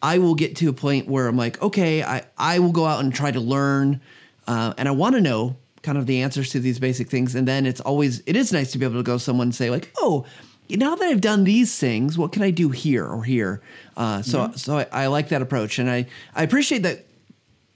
[0.00, 3.02] I will get to a point where I'm like, okay, I, I will go out
[3.02, 4.00] and try to learn,
[4.46, 7.34] uh, and I want to know kind of the answers to these basic things.
[7.34, 9.70] And then it's always it is nice to be able to go someone and say
[9.70, 10.26] like, oh,
[10.70, 13.62] now that I've done these things, what can I do here or here?
[13.96, 14.56] Uh, so mm-hmm.
[14.56, 17.06] so I, I, like that approach, and I I appreciate that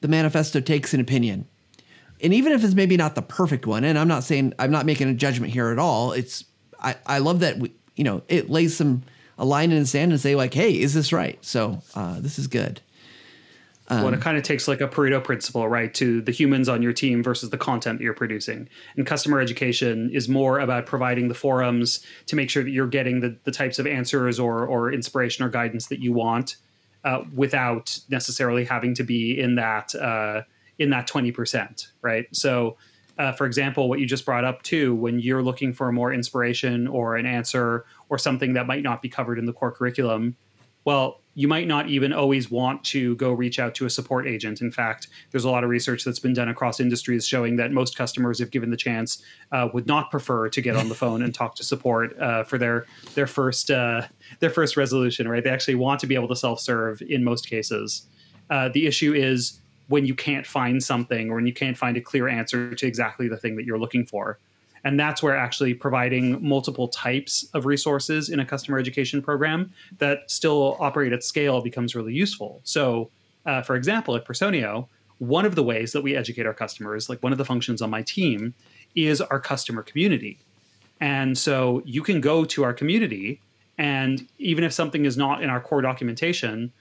[0.00, 1.46] the manifesto takes an opinion,
[2.20, 4.84] and even if it's maybe not the perfect one, and I'm not saying I'm not
[4.84, 6.12] making a judgment here at all.
[6.12, 6.44] It's
[6.78, 9.04] I I love that we, you know it lays some
[9.38, 11.42] a line in the sand and say like, hey, is this right?
[11.44, 12.80] So uh, this is good.
[13.92, 16.82] Um, well, it kind of takes like a Pareto principle, right, to the humans on
[16.82, 18.68] your team versus the content that you're producing.
[18.96, 23.20] And customer education is more about providing the forums to make sure that you're getting
[23.20, 26.56] the, the types of answers or, or inspiration or guidance that you want
[27.04, 30.42] uh, without necessarily having to be in that uh,
[30.78, 32.26] in that 20%, right?
[32.32, 32.76] So,
[33.18, 36.88] uh, for example, what you just brought up too, when you're looking for more inspiration
[36.88, 40.34] or an answer or something that might not be covered in the core curriculum,
[40.84, 44.60] well, you might not even always want to go reach out to a support agent.
[44.60, 47.96] In fact, there's a lot of research that's been done across industries showing that most
[47.96, 51.34] customers, if given the chance, uh, would not prefer to get on the phone and
[51.34, 54.02] talk to support uh, for their their first uh,
[54.40, 55.26] their first resolution.
[55.26, 55.42] Right?
[55.42, 58.06] They actually want to be able to self serve in most cases.
[58.50, 62.00] Uh, the issue is when you can't find something or when you can't find a
[62.00, 64.38] clear answer to exactly the thing that you're looking for.
[64.84, 70.30] And that's where actually providing multiple types of resources in a customer education program that
[70.30, 72.60] still operate at scale becomes really useful.
[72.64, 73.10] So,
[73.46, 77.22] uh, for example, at Personio, one of the ways that we educate our customers, like
[77.22, 78.54] one of the functions on my team,
[78.96, 80.38] is our customer community.
[81.00, 83.40] And so you can go to our community,
[83.78, 86.72] and even if something is not in our core documentation,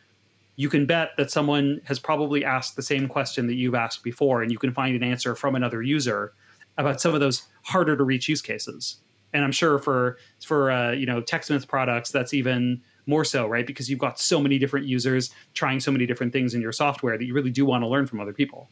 [0.56, 4.42] you can bet that someone has probably asked the same question that you've asked before,
[4.42, 6.34] and you can find an answer from another user
[6.78, 8.98] about some of those harder to reach use cases.
[9.34, 13.66] And I'm sure for for uh, you know TechSmith products, that's even more so, right?
[13.66, 17.18] Because you've got so many different users trying so many different things in your software
[17.18, 18.70] that you really do want to learn from other people.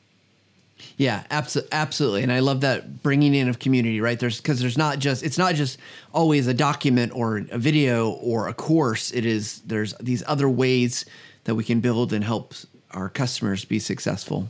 [0.98, 4.00] Yeah, absolutely, absolutely, and I love that bringing in of community.
[4.00, 5.78] Right there's because there's not just it's not just
[6.14, 9.12] always a document or a video or a course.
[9.12, 11.06] It is there's these other ways
[11.46, 12.54] that we can build and help
[12.92, 14.50] our customers be successful.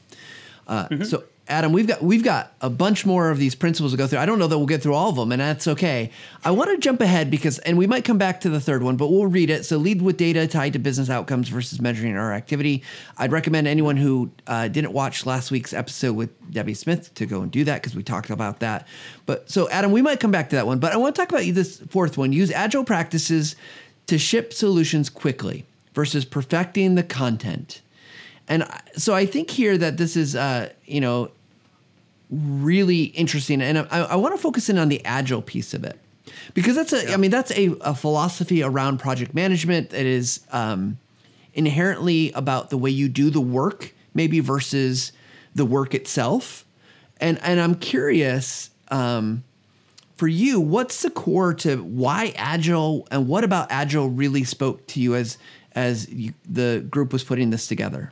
[0.67, 1.03] Uh, mm-hmm.
[1.03, 4.19] So Adam, we've got we've got a bunch more of these principles to go through.
[4.19, 6.11] I don't know that we'll get through all of them, and that's okay.
[6.45, 8.97] I want to jump ahead because, and we might come back to the third one,
[8.97, 9.65] but we'll read it.
[9.65, 12.83] So, lead with data tied to business outcomes versus measuring our activity.
[13.17, 17.41] I'd recommend anyone who uh, didn't watch last week's episode with Debbie Smith to go
[17.41, 18.87] and do that because we talked about that.
[19.25, 21.29] But so, Adam, we might come back to that one, but I want to talk
[21.29, 23.55] about this fourth one: use agile practices
[24.05, 27.81] to ship solutions quickly versus perfecting the content.
[28.47, 31.29] And so I think here that this is, uh, you know,
[32.29, 35.99] really interesting, and I, I want to focus in on the agile piece of it
[36.53, 37.05] because that's a.
[37.05, 37.13] Yeah.
[37.13, 40.97] I mean, that's a, a philosophy around project management that is um,
[41.53, 45.11] inherently about the way you do the work, maybe versus
[45.55, 46.65] the work itself.
[47.19, 48.69] And and I'm curious.
[48.89, 49.43] Um,
[50.19, 54.99] for you, what's the core to why Agile and what about Agile really spoke to
[54.99, 55.37] you as
[55.75, 58.11] as you, the group was putting this together?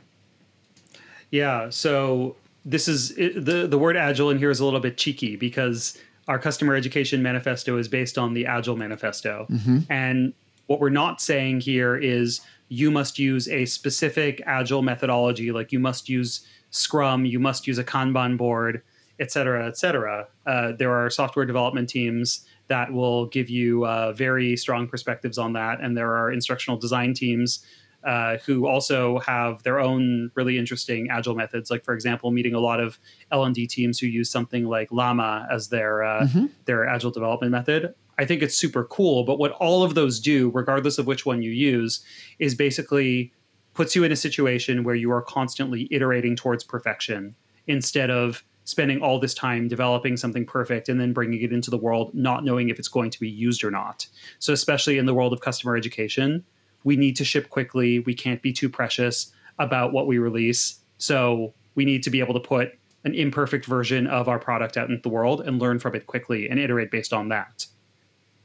[1.30, 5.36] Yeah, so this is the the word agile in here is a little bit cheeky
[5.36, 9.78] because our customer education manifesto is based on the agile manifesto mm-hmm.
[9.90, 10.32] and
[10.66, 15.78] what we're not saying here is you must use a specific agile methodology like you
[15.78, 18.82] must use scrum you must use a kanban board
[19.18, 24.12] et cetera et cetera uh, there are software development teams that will give you uh,
[24.12, 27.64] very strong perspectives on that and there are instructional design teams
[28.08, 31.70] uh, who also have their own really interesting agile methods.
[31.70, 32.98] Like for example, meeting a lot of
[33.30, 36.46] L and D teams who use something like Llama as their uh, mm-hmm.
[36.64, 37.94] their agile development method.
[38.18, 39.24] I think it's super cool.
[39.24, 42.02] But what all of those do, regardless of which one you use,
[42.38, 43.30] is basically
[43.74, 47.34] puts you in a situation where you are constantly iterating towards perfection
[47.66, 51.76] instead of spending all this time developing something perfect and then bringing it into the
[51.76, 54.06] world not knowing if it's going to be used or not.
[54.38, 56.44] So especially in the world of customer education,
[56.88, 57.98] we need to ship quickly.
[57.98, 60.80] We can't be too precious about what we release.
[60.96, 64.88] So we need to be able to put an imperfect version of our product out
[64.88, 67.66] into the world and learn from it quickly and iterate based on that.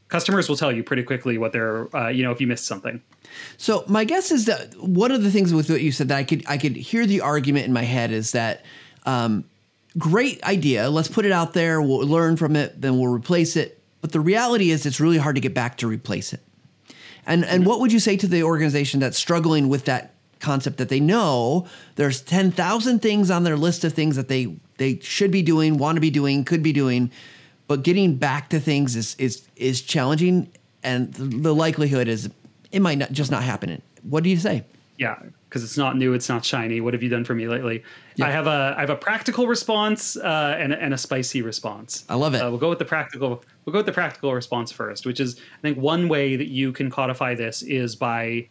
[0.10, 3.02] Customers will tell you pretty quickly what they're, uh, you know, if you missed something.
[3.56, 6.26] So my guess is that one of the things with what you said that I
[6.26, 8.66] could I could hear the argument in my head is that
[9.06, 9.46] um,
[9.98, 10.90] great idea.
[10.90, 11.82] Let's put it out there.
[11.82, 12.82] We'll learn from it.
[12.82, 13.80] Then we'll replace it.
[14.02, 16.42] But the reality is, it's really hard to get back to replace it.
[17.26, 20.90] And and what would you say to the organization that's struggling with that concept that
[20.90, 25.42] they know there's 10,000 things on their list of things that they they should be
[25.42, 27.12] doing, want to be doing, could be doing,
[27.68, 30.50] but getting back to things is is is challenging
[30.84, 32.30] and the likelihood is
[32.72, 33.82] it might not just not happen.
[34.04, 34.64] What do you say?
[34.98, 35.18] Yeah,
[35.50, 36.82] because it's not new, it's not shiny.
[36.82, 37.84] What have you done for me lately?
[38.16, 38.28] Yeah.
[38.28, 42.04] I have a I have a practical response uh, and and a spicy response.
[42.10, 42.40] I love it.
[42.40, 43.44] Uh, we'll go with the practical.
[43.66, 46.72] We'll go with the practical response first, which is I think one way that you
[46.72, 48.48] can codify this is by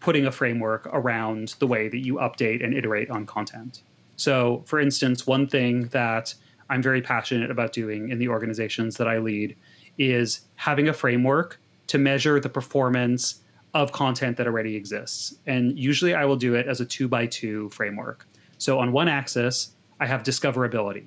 [0.00, 3.82] putting a framework around the way that you update and iterate on content.
[4.16, 6.34] So, for instance, one thing that
[6.70, 9.56] I'm very passionate about doing in the organizations that I lead
[9.98, 13.40] is having a framework to measure the performance
[13.74, 15.36] of content that already exists.
[15.46, 18.26] And usually I will do it as a two by two framework.
[18.58, 21.04] So, on one axis, I have discoverability,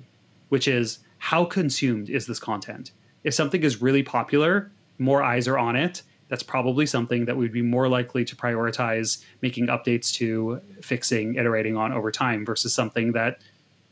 [0.48, 2.92] which is how consumed is this content?
[3.24, 7.52] If something is really popular, more eyes are on it, that's probably something that we'd
[7.52, 13.12] be more likely to prioritize making updates to, fixing, iterating on over time versus something
[13.12, 13.40] that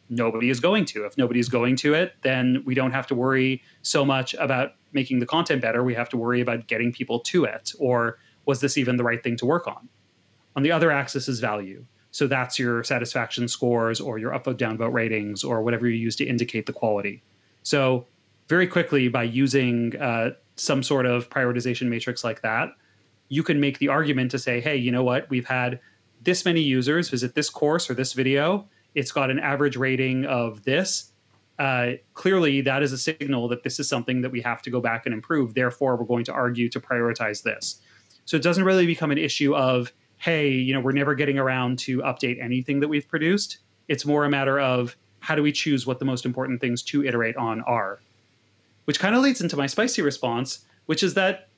[0.09, 1.05] nobody is going to.
[1.05, 4.75] If nobody is going to it, then we don't have to worry so much about
[4.93, 5.83] making the content better.
[5.83, 9.23] We have to worry about getting people to it or was this even the right
[9.23, 9.89] thing to work on?
[10.57, 11.85] On the other axis is value.
[12.13, 16.25] So that's your satisfaction scores or your upvote downvote ratings or whatever you use to
[16.25, 17.23] indicate the quality.
[17.63, 18.07] So
[18.49, 22.71] very quickly by using uh, some sort of prioritization matrix like that,
[23.29, 25.29] you can make the argument to say, hey, you know what?
[25.29, 25.81] We've had
[26.23, 28.67] this many users visit this course or this video.
[28.95, 31.13] It's got an average rating of this.
[31.59, 34.81] Uh, clearly, that is a signal that this is something that we have to go
[34.81, 35.55] back and improve.
[35.55, 37.81] Therefore, we're going to argue to prioritize this.
[38.25, 41.79] So it doesn't really become an issue of, hey, you know, we're never getting around
[41.81, 43.59] to update anything that we've produced.
[43.89, 47.05] It's more a matter of how do we choose what the most important things to
[47.05, 48.01] iterate on are
[48.89, 51.49] which kind of leads into my spicy response, which is that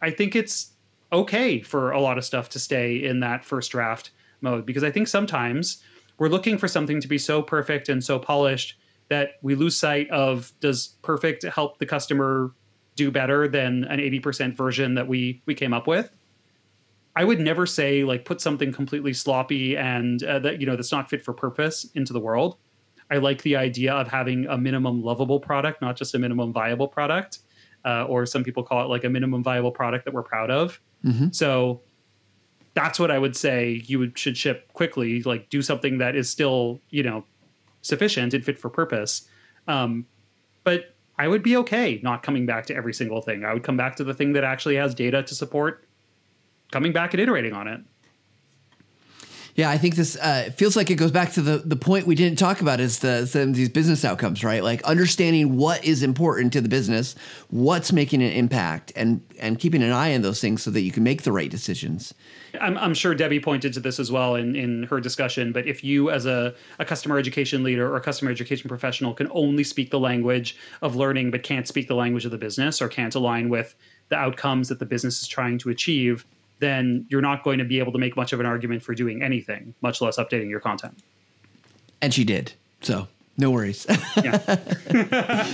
[0.00, 0.72] I think it's
[1.12, 4.90] okay for a lot of stuff to stay in that first draft mode because I
[4.90, 5.80] think sometimes
[6.18, 8.74] we're looking for something to be so perfect and so polished
[9.10, 12.52] that we lose sight of does perfect help the customer
[12.96, 16.10] do better than an 80% version that we we came up with?
[17.14, 20.90] I would never say like put something completely sloppy and uh, that you know that's
[20.90, 22.56] not fit for purpose into the world
[23.12, 26.88] I like the idea of having a minimum lovable product, not just a minimum viable
[26.88, 27.40] product,
[27.84, 30.80] uh, or some people call it like a minimum viable product that we're proud of.
[31.04, 31.28] Mm-hmm.
[31.32, 31.82] So
[32.72, 35.22] that's what I would say you would, should ship quickly.
[35.24, 37.24] Like do something that is still you know
[37.82, 39.28] sufficient and fit for purpose.
[39.68, 40.06] Um,
[40.64, 43.44] but I would be okay not coming back to every single thing.
[43.44, 45.86] I would come back to the thing that actually has data to support
[46.70, 47.82] coming back and iterating on it.
[49.54, 52.14] Yeah, I think this uh, feels like it goes back to the, the point we
[52.14, 54.64] didn't talk about is the, the, these business outcomes, right?
[54.64, 57.14] Like understanding what is important to the business,
[57.50, 60.90] what's making an impact, and and keeping an eye on those things so that you
[60.90, 62.14] can make the right decisions.
[62.60, 65.52] I'm, I'm sure Debbie pointed to this as well in, in her discussion.
[65.52, 69.28] But if you, as a, a customer education leader or a customer education professional, can
[69.32, 72.88] only speak the language of learning but can't speak the language of the business or
[72.88, 73.74] can't align with
[74.08, 76.26] the outcomes that the business is trying to achieve,
[76.62, 79.22] then you're not going to be able to make much of an argument for doing
[79.22, 80.96] anything, much less updating your content.
[82.00, 82.52] And she did.
[82.80, 83.86] So no worries.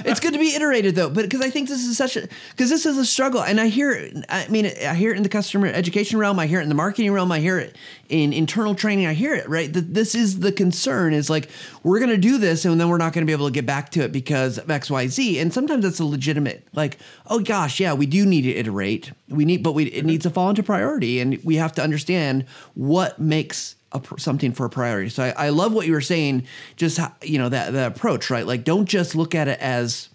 [0.05, 2.71] It's good to be iterated though, but because I think this is such a because
[2.71, 5.69] this is a struggle, and I hear I mean I hear it in the customer
[5.69, 7.77] education realm, I hear it in the marketing realm, I hear it
[8.09, 9.73] in internal training, I hear it right.
[9.73, 11.51] That this is the concern is like
[11.85, 13.67] we're going to do this, and then we're not going to be able to get
[13.67, 17.39] back to it because of X Y Z, and sometimes that's a legitimate like oh
[17.39, 20.51] gosh yeah we do need to iterate we need but we it needs to fall
[20.51, 25.09] into priority, and we have to understand what makes a, something for a priority.
[25.09, 26.45] So I, I love what you were saying.
[26.77, 28.47] Just you know that that approach, right?
[28.47, 30.09] Like don't just look at it as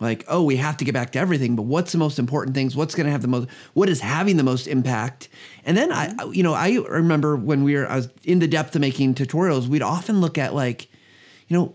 [0.00, 2.74] like oh we have to get back to everything, but what's the most important things?
[2.74, 3.48] What's going to have the most?
[3.74, 5.28] What is having the most impact?
[5.64, 6.20] And then mm-hmm.
[6.20, 9.14] I you know I remember when we were I was in the depth of making
[9.14, 10.88] tutorials, we'd often look at like
[11.48, 11.74] you know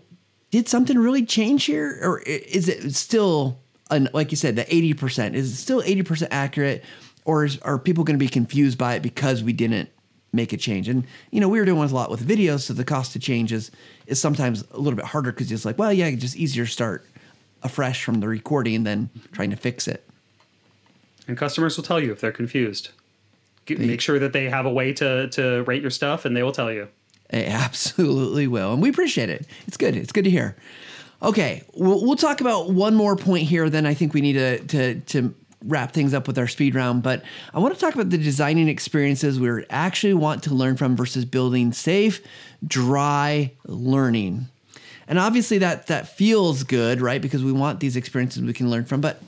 [0.50, 5.34] did something really change here or is it still an, like you said the 80%
[5.34, 6.84] is it still 80% accurate
[7.24, 9.90] or is, are people going to be confused by it because we didn't
[10.32, 10.88] make a change.
[10.88, 13.52] And you know, we were doing a lot with videos, so the cost to change
[13.52, 13.70] is
[14.06, 16.70] is sometimes a little bit harder because it's like, well, yeah, it's just easier to
[16.70, 17.04] start
[17.62, 20.08] afresh from the recording than trying to fix it.
[21.28, 22.90] And customers will tell you if they're confused.
[23.66, 26.42] They, Make sure that they have a way to to rate your stuff, and they
[26.42, 26.88] will tell you.
[27.28, 29.46] They absolutely will, and we appreciate it.
[29.66, 29.96] It's good.
[29.96, 30.56] It's good to hear.
[31.22, 33.68] Okay, we'll, we'll talk about one more point here.
[33.68, 35.34] Then I think we need to to to
[35.64, 38.68] wrap things up with our speed round, but I want to talk about the designing
[38.68, 42.26] experiences we actually want to learn from versus building safe,
[42.66, 44.48] dry learning.
[45.06, 47.20] And obviously that that feels good, right?
[47.20, 49.20] Because we want these experiences we can learn from, but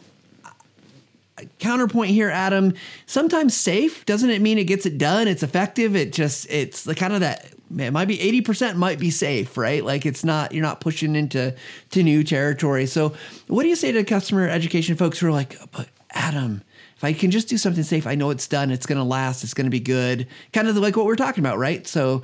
[1.58, 2.74] counterpoint here, Adam.
[3.06, 5.28] Sometimes safe doesn't it mean it gets it done?
[5.28, 5.96] It's effective.
[5.96, 9.84] It just it's the kind of that it might be 80% might be safe, right?
[9.84, 11.54] Like it's not you're not pushing into
[11.90, 12.86] to new territory.
[12.86, 13.14] So
[13.48, 16.62] what do you say to customer education folks who are like, but Adam,
[16.96, 19.42] if I can just do something safe, I know it's done, it's going to last,
[19.42, 20.26] it's going to be good.
[20.52, 21.86] Kind of like what we're talking about, right?
[21.86, 22.22] So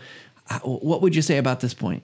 [0.50, 2.02] uh, what would you say about this point?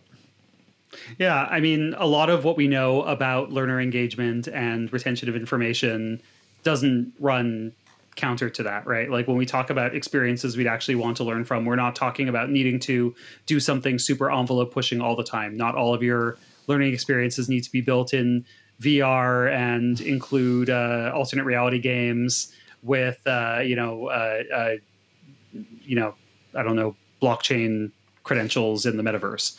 [1.19, 5.37] Yeah, I mean, a lot of what we know about learner engagement and retention of
[5.37, 6.23] information
[6.63, 7.73] doesn't run
[8.17, 9.11] counter to that, right?
[9.11, 12.29] Like when we talk about experiences we'd actually want to learn from, we're not talking
[12.29, 13.15] about needing to
[13.47, 15.57] do something super envelope pushing all the time.
[15.57, 18.45] Not all of your learning experiences need to be built in
[18.81, 22.53] VR and include uh, alternate reality games
[22.83, 24.75] with, uh, you know, uh, uh
[25.83, 26.15] you know,
[26.55, 27.93] I don't know, blockchain
[28.25, 29.59] credentials in the metaverse.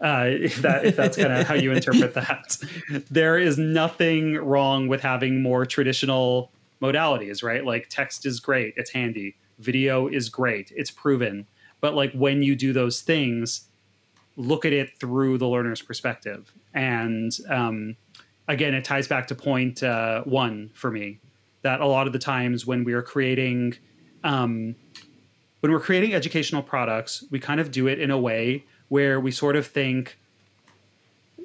[0.00, 2.58] Uh, if that if that's kind of how you interpret that,
[3.10, 6.50] there is nothing wrong with having more traditional
[6.82, 7.64] modalities, right?
[7.64, 9.36] Like text is great, it's handy.
[9.58, 11.46] Video is great, it's proven.
[11.80, 13.68] But like when you do those things,
[14.36, 16.52] look at it through the learner's perspective.
[16.74, 17.96] And um,
[18.48, 21.18] again, it ties back to point uh, one for me
[21.62, 23.74] that a lot of the times when we are creating
[24.24, 24.74] um,
[25.60, 29.30] when we're creating educational products, we kind of do it in a way where we
[29.30, 30.18] sort of think,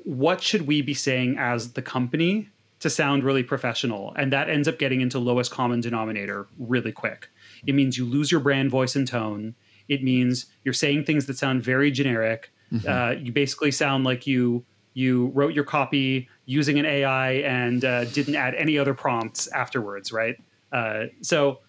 [0.04, 2.50] what should we be saying as the company
[2.82, 4.14] to sound really professional.
[4.16, 7.30] And that ends up getting into lowest common denominator really quick.
[7.66, 9.56] It means you lose your brand voice and tone.
[9.88, 12.52] It means you're saying things that sound very generic.
[12.74, 12.90] Mm-hmm.
[12.90, 18.06] Uh, you basically sound like you you wrote your copy using an AI and uh,
[18.06, 20.38] didn't add any other prompts afterwards, right?
[20.72, 21.60] Uh, so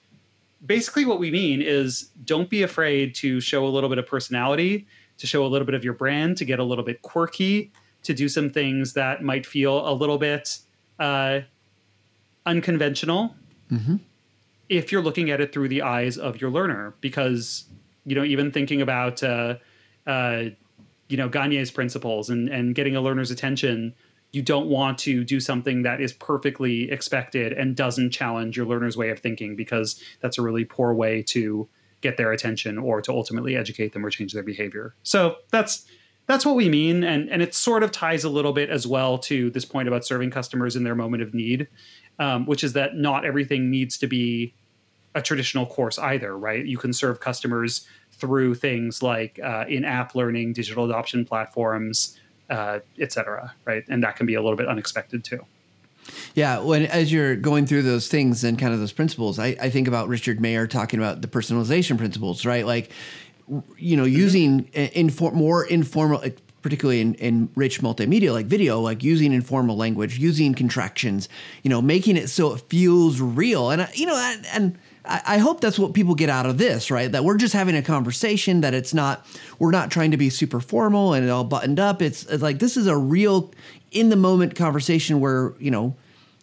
[0.65, 4.87] basically, what we mean is don't be afraid to show a little bit of personality,
[5.19, 7.71] to show a little bit of your brand, to get a little bit quirky,
[8.03, 10.59] to do some things that might feel a little bit
[10.99, 11.41] uh,
[12.47, 13.35] unconventional
[13.71, 13.97] mm-hmm.
[14.69, 17.65] if you're looking at it through the eyes of your learner, because
[18.05, 19.55] you know even thinking about uh,
[20.07, 20.45] uh,
[21.13, 23.95] you know Gagne's principles and and getting a learner's attention.
[24.33, 28.97] You don't want to do something that is perfectly expected and doesn't challenge your learner's
[28.97, 31.69] way of thinking because that's a really poor way to
[32.01, 34.95] get their attention or to ultimately educate them or change their behavior.
[35.03, 35.87] So that's
[36.27, 39.19] that's what we mean and and it sort of ties a little bit as well
[39.19, 41.69] to this point about serving customers in their moment of need
[42.19, 44.55] um, which is that not everything needs to be
[45.15, 50.53] a traditional course either right you can serve customers through things like uh, in-app learning
[50.53, 52.19] digital adoption platforms
[52.51, 55.45] uh, etc right and that can be a little bit unexpected too
[56.35, 59.71] yeah, when as you're going through those things and kind of those principles, I, I
[59.71, 62.67] think about Richard Mayer talking about the personalization principles, right?
[62.67, 62.91] Like
[63.77, 66.23] you know, using inform, more informal,
[66.63, 71.29] particularly in, in rich multimedia like video, like using informal language, using contractions,
[71.63, 73.71] you know, making it so it feels real.
[73.71, 77.11] And, you know, and, and I hope that's what people get out of this, right?
[77.11, 79.27] That we're just having a conversation, that it's not,
[79.59, 82.01] we're not trying to be super formal and all buttoned up.
[82.01, 83.53] It's, it's like this is a real
[83.91, 85.97] in the moment conversation where, you know,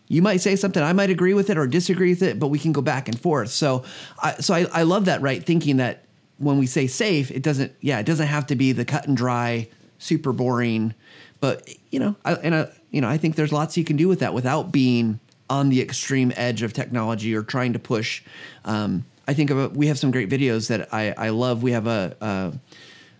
[0.09, 2.59] you might say something, I might agree with it or disagree with it, but we
[2.59, 3.51] can go back and forth.
[3.51, 3.85] So,
[4.21, 5.41] I, so I, I love that, right?
[5.41, 6.03] Thinking that
[6.39, 7.73] when we say safe, it doesn't.
[7.81, 9.67] Yeah, it doesn't have to be the cut and dry,
[9.99, 10.95] super boring.
[11.39, 14.07] But you know, I, and I, you know, I think there's lots you can do
[14.07, 15.19] with that without being
[15.49, 18.21] on the extreme edge of technology or trying to push.
[18.65, 21.63] Um, I think of a, we have some great videos that I, I love.
[21.63, 22.15] We have a,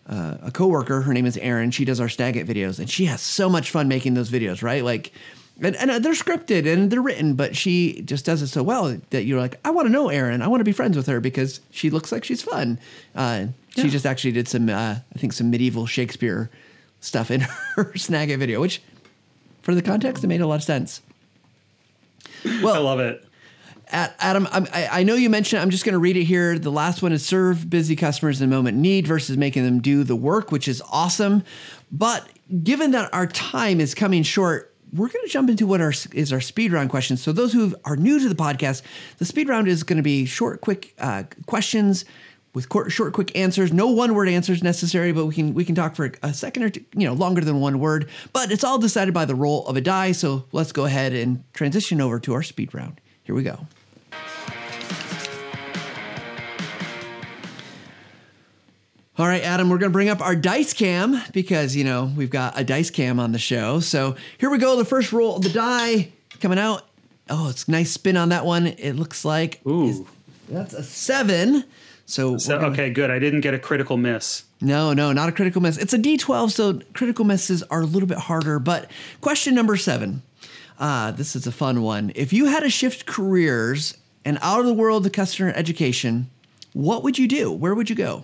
[0.08, 1.02] a, a coworker.
[1.02, 1.72] Her name is Erin.
[1.72, 4.64] She does our Snagit videos, and she has so much fun making those videos.
[4.64, 5.12] Right, like
[5.62, 8.98] and, and uh, they're scripted and they're written, but she just does it so well
[9.10, 10.42] that you're like, I want to know Erin.
[10.42, 12.80] I want to be friends with her because she looks like she's fun.
[13.16, 13.84] Uh, yeah.
[13.84, 16.50] She just actually did some, uh, I think, some medieval Shakespeare
[17.02, 17.42] stuff in
[17.76, 18.82] her Snagit video, which,
[19.62, 21.02] for the context, it made a lot of sense.
[22.46, 23.26] Well, I love it.
[23.92, 25.62] Adam, I, I know you mentioned.
[25.62, 26.60] I'm just going to read it here.
[26.60, 30.04] The last one is serve busy customers in the moment need versus making them do
[30.04, 31.44] the work, which is awesome.
[31.92, 32.30] But
[32.64, 36.32] given that our time is coming short, we're going to jump into what our, is
[36.32, 37.22] our speed round questions.
[37.22, 38.84] So those who are new to the podcast,
[39.18, 42.06] the speed round is going to be short, quick uh, questions
[42.54, 43.72] with short, quick answers.
[43.72, 46.70] No one word answers necessary, but we can we can talk for a second or
[46.70, 48.10] two, you know, longer than one word.
[48.34, 50.12] But it's all decided by the roll of a die.
[50.14, 53.00] So let's go ahead and transition over to our speed round.
[53.24, 53.68] Here we go.
[59.20, 62.30] All right, Adam, we're going to bring up our dice cam because, you know, we've
[62.30, 63.82] got a dice cam on the show.
[63.82, 64.78] So here we go.
[64.78, 66.86] The first roll of the die coming out.
[67.30, 68.66] Oh, it's nice spin on that one.
[68.66, 70.08] It looks like Ooh.
[70.50, 71.66] That's a seven.
[72.06, 73.12] So, so gonna, okay, good.
[73.12, 74.44] I didn't get a critical miss.
[74.62, 75.78] No, no, not a critical miss.
[75.78, 78.58] It's a D12, so critical misses are a little bit harder.
[78.60, 78.90] But
[79.22, 80.24] question number seven.
[80.80, 82.12] Uh, this is a fun one.
[82.16, 86.30] If you had to shift careers and out of the world of customer education,
[86.74, 87.52] what would you do?
[87.52, 88.24] Where would you go?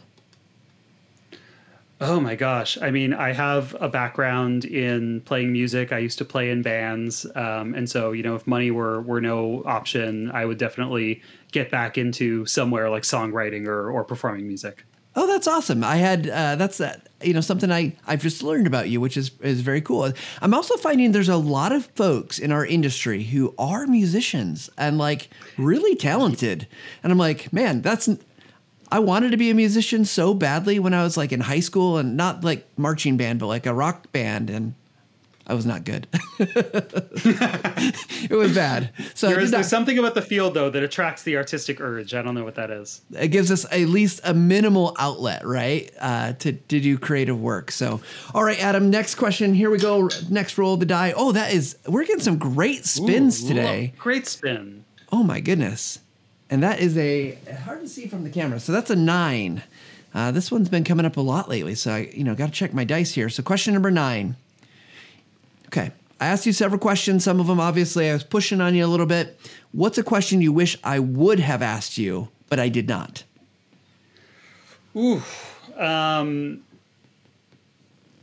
[2.01, 2.77] Oh my gosh.
[2.81, 5.93] I mean, I have a background in playing music.
[5.93, 7.25] I used to play in bands.
[7.35, 11.21] Um, and so, you know, if money were, were no option, I would definitely
[11.53, 14.83] get back into somewhere like songwriting or, or performing music.
[15.15, 15.85] Oh, that's awesome.
[15.85, 19.15] I had, uh, that's, uh, you know, something I, I've just learned about you, which
[19.15, 20.11] is, is very cool.
[20.41, 24.97] I'm also finding there's a lot of folks in our industry who are musicians and
[24.97, 26.67] like really talented.
[27.01, 28.09] And I'm like, man, that's,
[28.91, 31.97] I wanted to be a musician so badly when I was like in high school
[31.97, 34.49] and not like marching band, but like a rock band.
[34.49, 34.75] And
[35.47, 36.07] I was not good.
[36.39, 38.91] it was bad.
[39.13, 42.15] So there is, not, there's something about the field though that attracts the artistic urge.
[42.15, 43.01] I don't know what that is.
[43.11, 47.71] It gives us at least a minimal outlet, right, uh, to to do creative work.
[47.71, 48.01] So,
[48.33, 48.89] all right, Adam.
[48.89, 49.53] Next question.
[49.53, 50.09] Here we go.
[50.29, 51.13] Next roll of the die.
[51.15, 51.77] Oh, that is.
[51.87, 53.93] We're getting some great spins Ooh, today.
[53.99, 54.83] Great spin.
[55.11, 55.99] Oh my goodness.
[56.49, 58.59] And that is a hard to see from the camera.
[58.59, 59.63] So that's a nine.
[60.13, 62.51] Uh, this one's been coming up a lot lately, so I, you know, got to
[62.51, 63.29] check my dice here.
[63.29, 64.35] So question number nine.
[65.67, 65.91] Okay,
[66.21, 67.23] I asked you several questions.
[67.23, 69.37] Some of them, obviously, I was pushing on you a little bit.
[69.73, 73.23] What's a question you wish I would have asked you, but I did not?
[74.95, 75.21] Ooh,
[75.77, 76.63] um,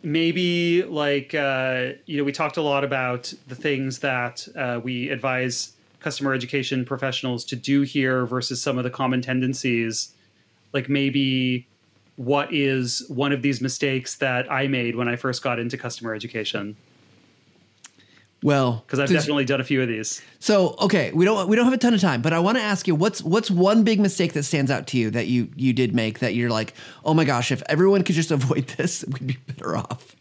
[0.02, 5.10] maybe like uh, you know, we talked a lot about the things that uh, we
[5.10, 10.12] advise customer education professionals to do here versus some of the common tendencies
[10.72, 11.66] like maybe
[12.16, 16.14] what is one of these mistakes that i made when i first got into customer
[16.14, 16.76] education?
[18.42, 20.20] Well because i've definitely done a few of these.
[20.40, 22.62] So okay we don't we don't have a ton of time but i want to
[22.62, 25.72] ask you what's what's one big mistake that stands out to you that you you
[25.72, 26.74] did make that you're like
[27.04, 30.16] oh my gosh if everyone could just avoid this we'd be better off.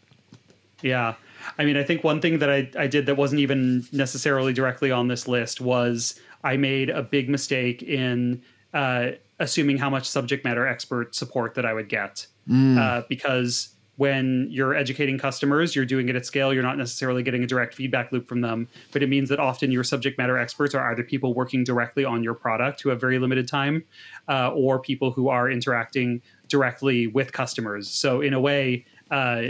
[0.82, 1.14] Yeah
[1.58, 4.90] I mean, I think one thing that I, I did that wasn't even necessarily directly
[4.90, 8.42] on this list was I made a big mistake in
[8.74, 12.26] uh, assuming how much subject matter expert support that I would get.
[12.48, 12.78] Mm.
[12.78, 16.52] Uh, because when you're educating customers, you're doing it at scale.
[16.52, 19.70] You're not necessarily getting a direct feedback loop from them, but it means that often
[19.70, 23.18] your subject matter experts are either people working directly on your product who have very
[23.18, 23.84] limited time,
[24.28, 27.88] uh, or people who are interacting directly with customers.
[27.88, 29.42] So in a way, uh,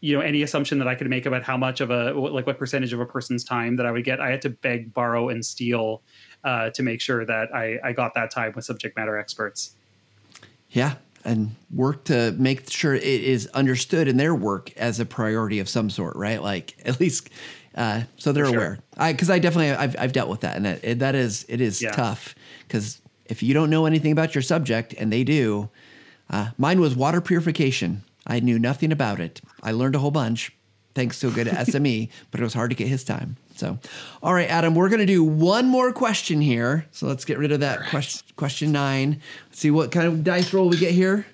[0.00, 2.58] you know any assumption that I could make about how much of a like what
[2.58, 5.44] percentage of a person's time that I would get, I had to beg, borrow, and
[5.44, 6.02] steal
[6.44, 9.72] uh, to make sure that I, I got that time with subject matter experts.
[10.70, 10.94] Yeah,
[11.24, 15.68] and work to make sure it is understood in their work as a priority of
[15.68, 16.42] some sort, right?
[16.42, 17.30] Like at least
[17.74, 18.54] uh, so they're sure.
[18.54, 18.78] aware.
[18.96, 21.82] I because I definitely I've, I've dealt with that, and that, that is it is
[21.82, 21.92] yeah.
[21.92, 22.34] tough
[22.66, 25.68] because if you don't know anything about your subject and they do,
[26.30, 28.02] uh, mine was water purification.
[28.26, 29.40] I knew nothing about it.
[29.62, 30.52] I learned a whole bunch
[30.94, 33.36] thanks to a good SME, but it was hard to get his time.
[33.54, 33.78] So,
[34.22, 36.86] all right, Adam, we're going to do one more question here.
[36.90, 37.90] So let's get rid of that right.
[37.90, 39.20] question, question nine.
[39.48, 41.26] Let's see what kind of dice roll we get here.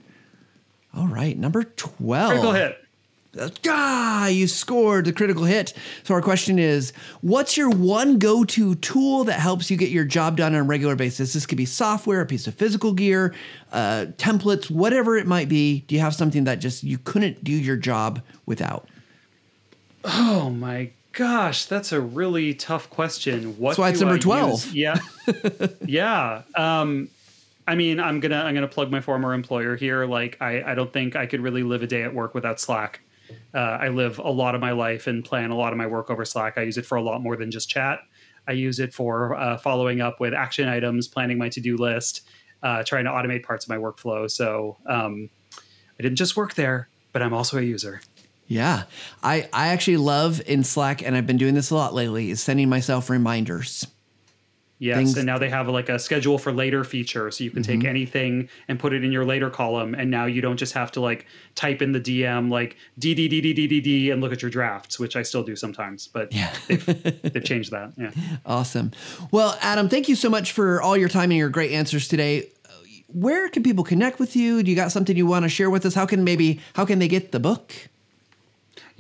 [0.95, 2.29] All right, number 12.
[2.29, 2.82] Critical hit.
[3.67, 5.73] Ah, you scored the critical hit.
[6.03, 10.37] So our question is, what's your one go-to tool that helps you get your job
[10.37, 11.33] done on a regular basis?
[11.33, 13.35] This could be software, a piece of physical gear,
[13.73, 15.81] uh, templates, whatever it might be.
[15.87, 18.87] Do you have something that just you couldn't do your job without?
[20.05, 23.59] Oh my gosh, that's a really tough question.
[23.59, 24.67] What that's why it's number I twelve.
[24.67, 24.75] Use?
[24.75, 24.99] Yeah,
[25.87, 26.43] yeah.
[26.55, 27.09] Um,
[27.67, 30.05] I mean, I'm gonna I'm gonna plug my former employer here.
[30.05, 33.01] Like, I I don't think I could really live a day at work without Slack.
[33.55, 36.11] Uh, I live a lot of my life and plan a lot of my work
[36.11, 36.59] over Slack.
[36.59, 38.01] I use it for a lot more than just chat.
[38.49, 42.23] I use it for uh, following up with action items, planning my to do list,
[42.63, 44.31] uh, trying to automate parts of my workflow.
[44.31, 45.31] So um,
[45.99, 48.01] I didn't just work there, but I'm also a user.
[48.49, 48.85] Yeah,
[49.23, 52.31] I I actually love in Slack, and I've been doing this a lot lately.
[52.31, 53.87] Is sending myself reminders.
[54.83, 55.17] Yes, Things.
[55.17, 57.83] and now they have like a schedule for later feature, so you can mm-hmm.
[57.83, 60.91] take anything and put it in your later column, and now you don't just have
[60.93, 61.25] to like
[61.55, 64.43] type in the DM like d d d d d d d and look at
[64.43, 66.85] your drafts, which I still do sometimes, but yeah, they've,
[67.23, 67.93] they've changed that.
[67.97, 68.11] Yeah,
[68.45, 68.91] awesome.
[69.31, 72.49] Well, Adam, thank you so much for all your time and your great answers today.
[73.07, 74.65] Where can people connect with you?
[74.65, 75.95] Do you got something you want to share with us?
[75.95, 77.73] How can maybe how can they get the book?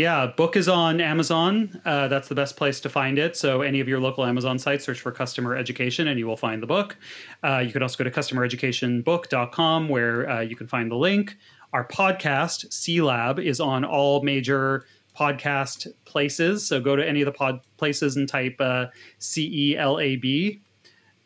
[0.03, 1.81] Yeah, book is on Amazon.
[1.85, 3.37] Uh, that's the best place to find it.
[3.37, 6.61] So, any of your local Amazon sites, search for customer education and you will find
[6.61, 6.97] the book.
[7.45, 11.37] Uh, you can also go to customereducationbook.com where uh, you can find the link.
[11.73, 14.87] Our podcast, CE Lab, is on all major
[15.17, 16.67] podcast places.
[16.67, 18.87] So, go to any of the pod places and type uh,
[19.21, 20.63] C E L A B.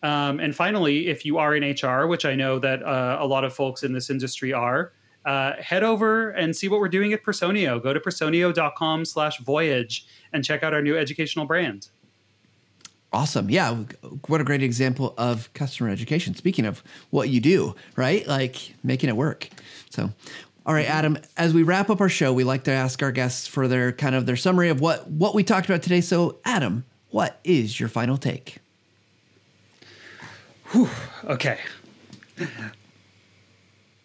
[0.03, 3.43] Um, and finally, if you are in HR, which I know that uh, a lot
[3.43, 4.93] of folks in this industry are,
[5.27, 7.83] uh, head over and see what we're doing at Personio.
[7.83, 11.89] Go to personio.com slash voyage and check out our new educational brand.
[13.13, 13.51] Awesome.
[13.51, 13.85] Yeah.
[14.29, 16.35] What a great example of customer education.
[16.35, 18.27] Speaking of what you do, right?
[18.27, 19.49] Like making it work.
[19.91, 20.11] So,
[20.65, 23.47] all right, Adam, as we wrap up our show, we like to ask our guests
[23.47, 26.01] for their kind of their summary of what what we talked about today.
[26.01, 28.59] So, Adam, what is your final take?
[30.73, 30.89] Whew,
[31.25, 31.59] okay.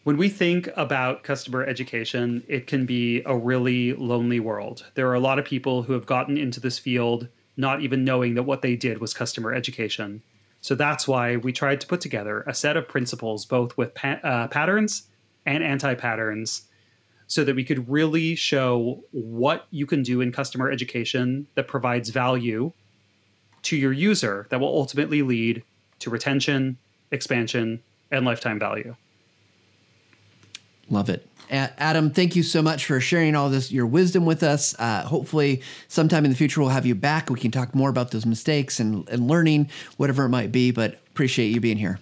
[0.03, 4.83] When we think about customer education, it can be a really lonely world.
[4.95, 8.33] There are a lot of people who have gotten into this field not even knowing
[8.33, 10.23] that what they did was customer education.
[10.59, 14.19] So that's why we tried to put together a set of principles, both with pa-
[14.23, 15.03] uh, patterns
[15.45, 16.63] and anti patterns,
[17.27, 22.09] so that we could really show what you can do in customer education that provides
[22.09, 22.71] value
[23.61, 25.63] to your user that will ultimately lead
[25.99, 26.79] to retention,
[27.11, 28.95] expansion, and lifetime value.
[30.91, 31.25] Love it.
[31.49, 34.73] Adam, thank you so much for sharing all this, your wisdom with us.
[34.79, 37.29] Uh, hopefully, sometime in the future, we'll have you back.
[37.29, 40.71] We can talk more about those mistakes and, and learning, whatever it might be.
[40.71, 41.99] But appreciate you being here.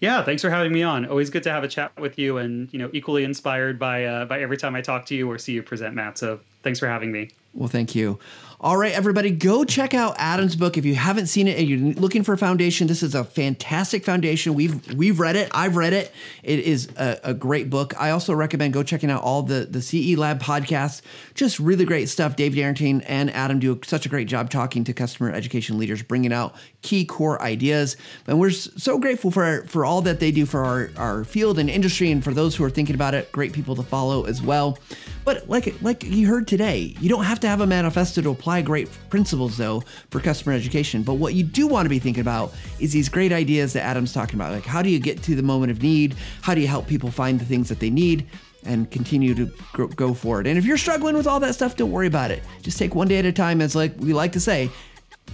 [0.00, 1.06] Yeah, thanks for having me on.
[1.06, 4.24] Always good to have a chat with you, and you know, equally inspired by uh,
[4.26, 6.18] by every time I talk to you or see you present, Matt.
[6.18, 7.30] So thanks for having me.
[7.54, 8.18] Well, thank you.
[8.60, 11.94] All right, everybody, go check out Adam's book if you haven't seen it and you're
[11.94, 12.88] looking for a foundation.
[12.88, 14.54] This is a fantastic foundation.
[14.54, 15.48] We've we've read it.
[15.54, 16.10] I've read it.
[16.42, 17.94] It is a, a great book.
[18.00, 21.02] I also recommend go checking out all the the CE Lab podcasts.
[21.34, 22.34] Just really great stuff.
[22.34, 26.32] Dave Derington and Adam do such a great job talking to customer education leaders, bringing
[26.32, 27.96] out key core ideas.
[28.26, 31.70] And we're so grateful for for all that they do for our our field and
[31.70, 33.30] industry, and for those who are thinking about it.
[33.30, 34.80] Great people to follow as well.
[35.24, 38.62] But like like you heard today, you don't have to have a manifesto to apply
[38.62, 41.02] great principles though for customer education.
[41.02, 44.14] But what you do want to be thinking about is these great ideas that Adam's
[44.14, 44.52] talking about.
[44.52, 46.16] Like how do you get to the moment of need?
[46.40, 48.26] How do you help people find the things that they need?
[48.64, 49.46] and continue to
[49.94, 50.46] go forward.
[50.48, 52.42] And if you're struggling with all that stuff, don't worry about it.
[52.60, 53.60] Just take one day at a time.
[53.60, 54.68] As like we like to say,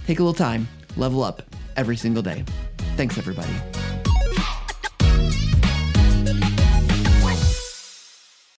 [0.05, 1.41] take a little time, level up
[1.75, 2.45] every single day.
[2.95, 3.51] Thanks, everybody.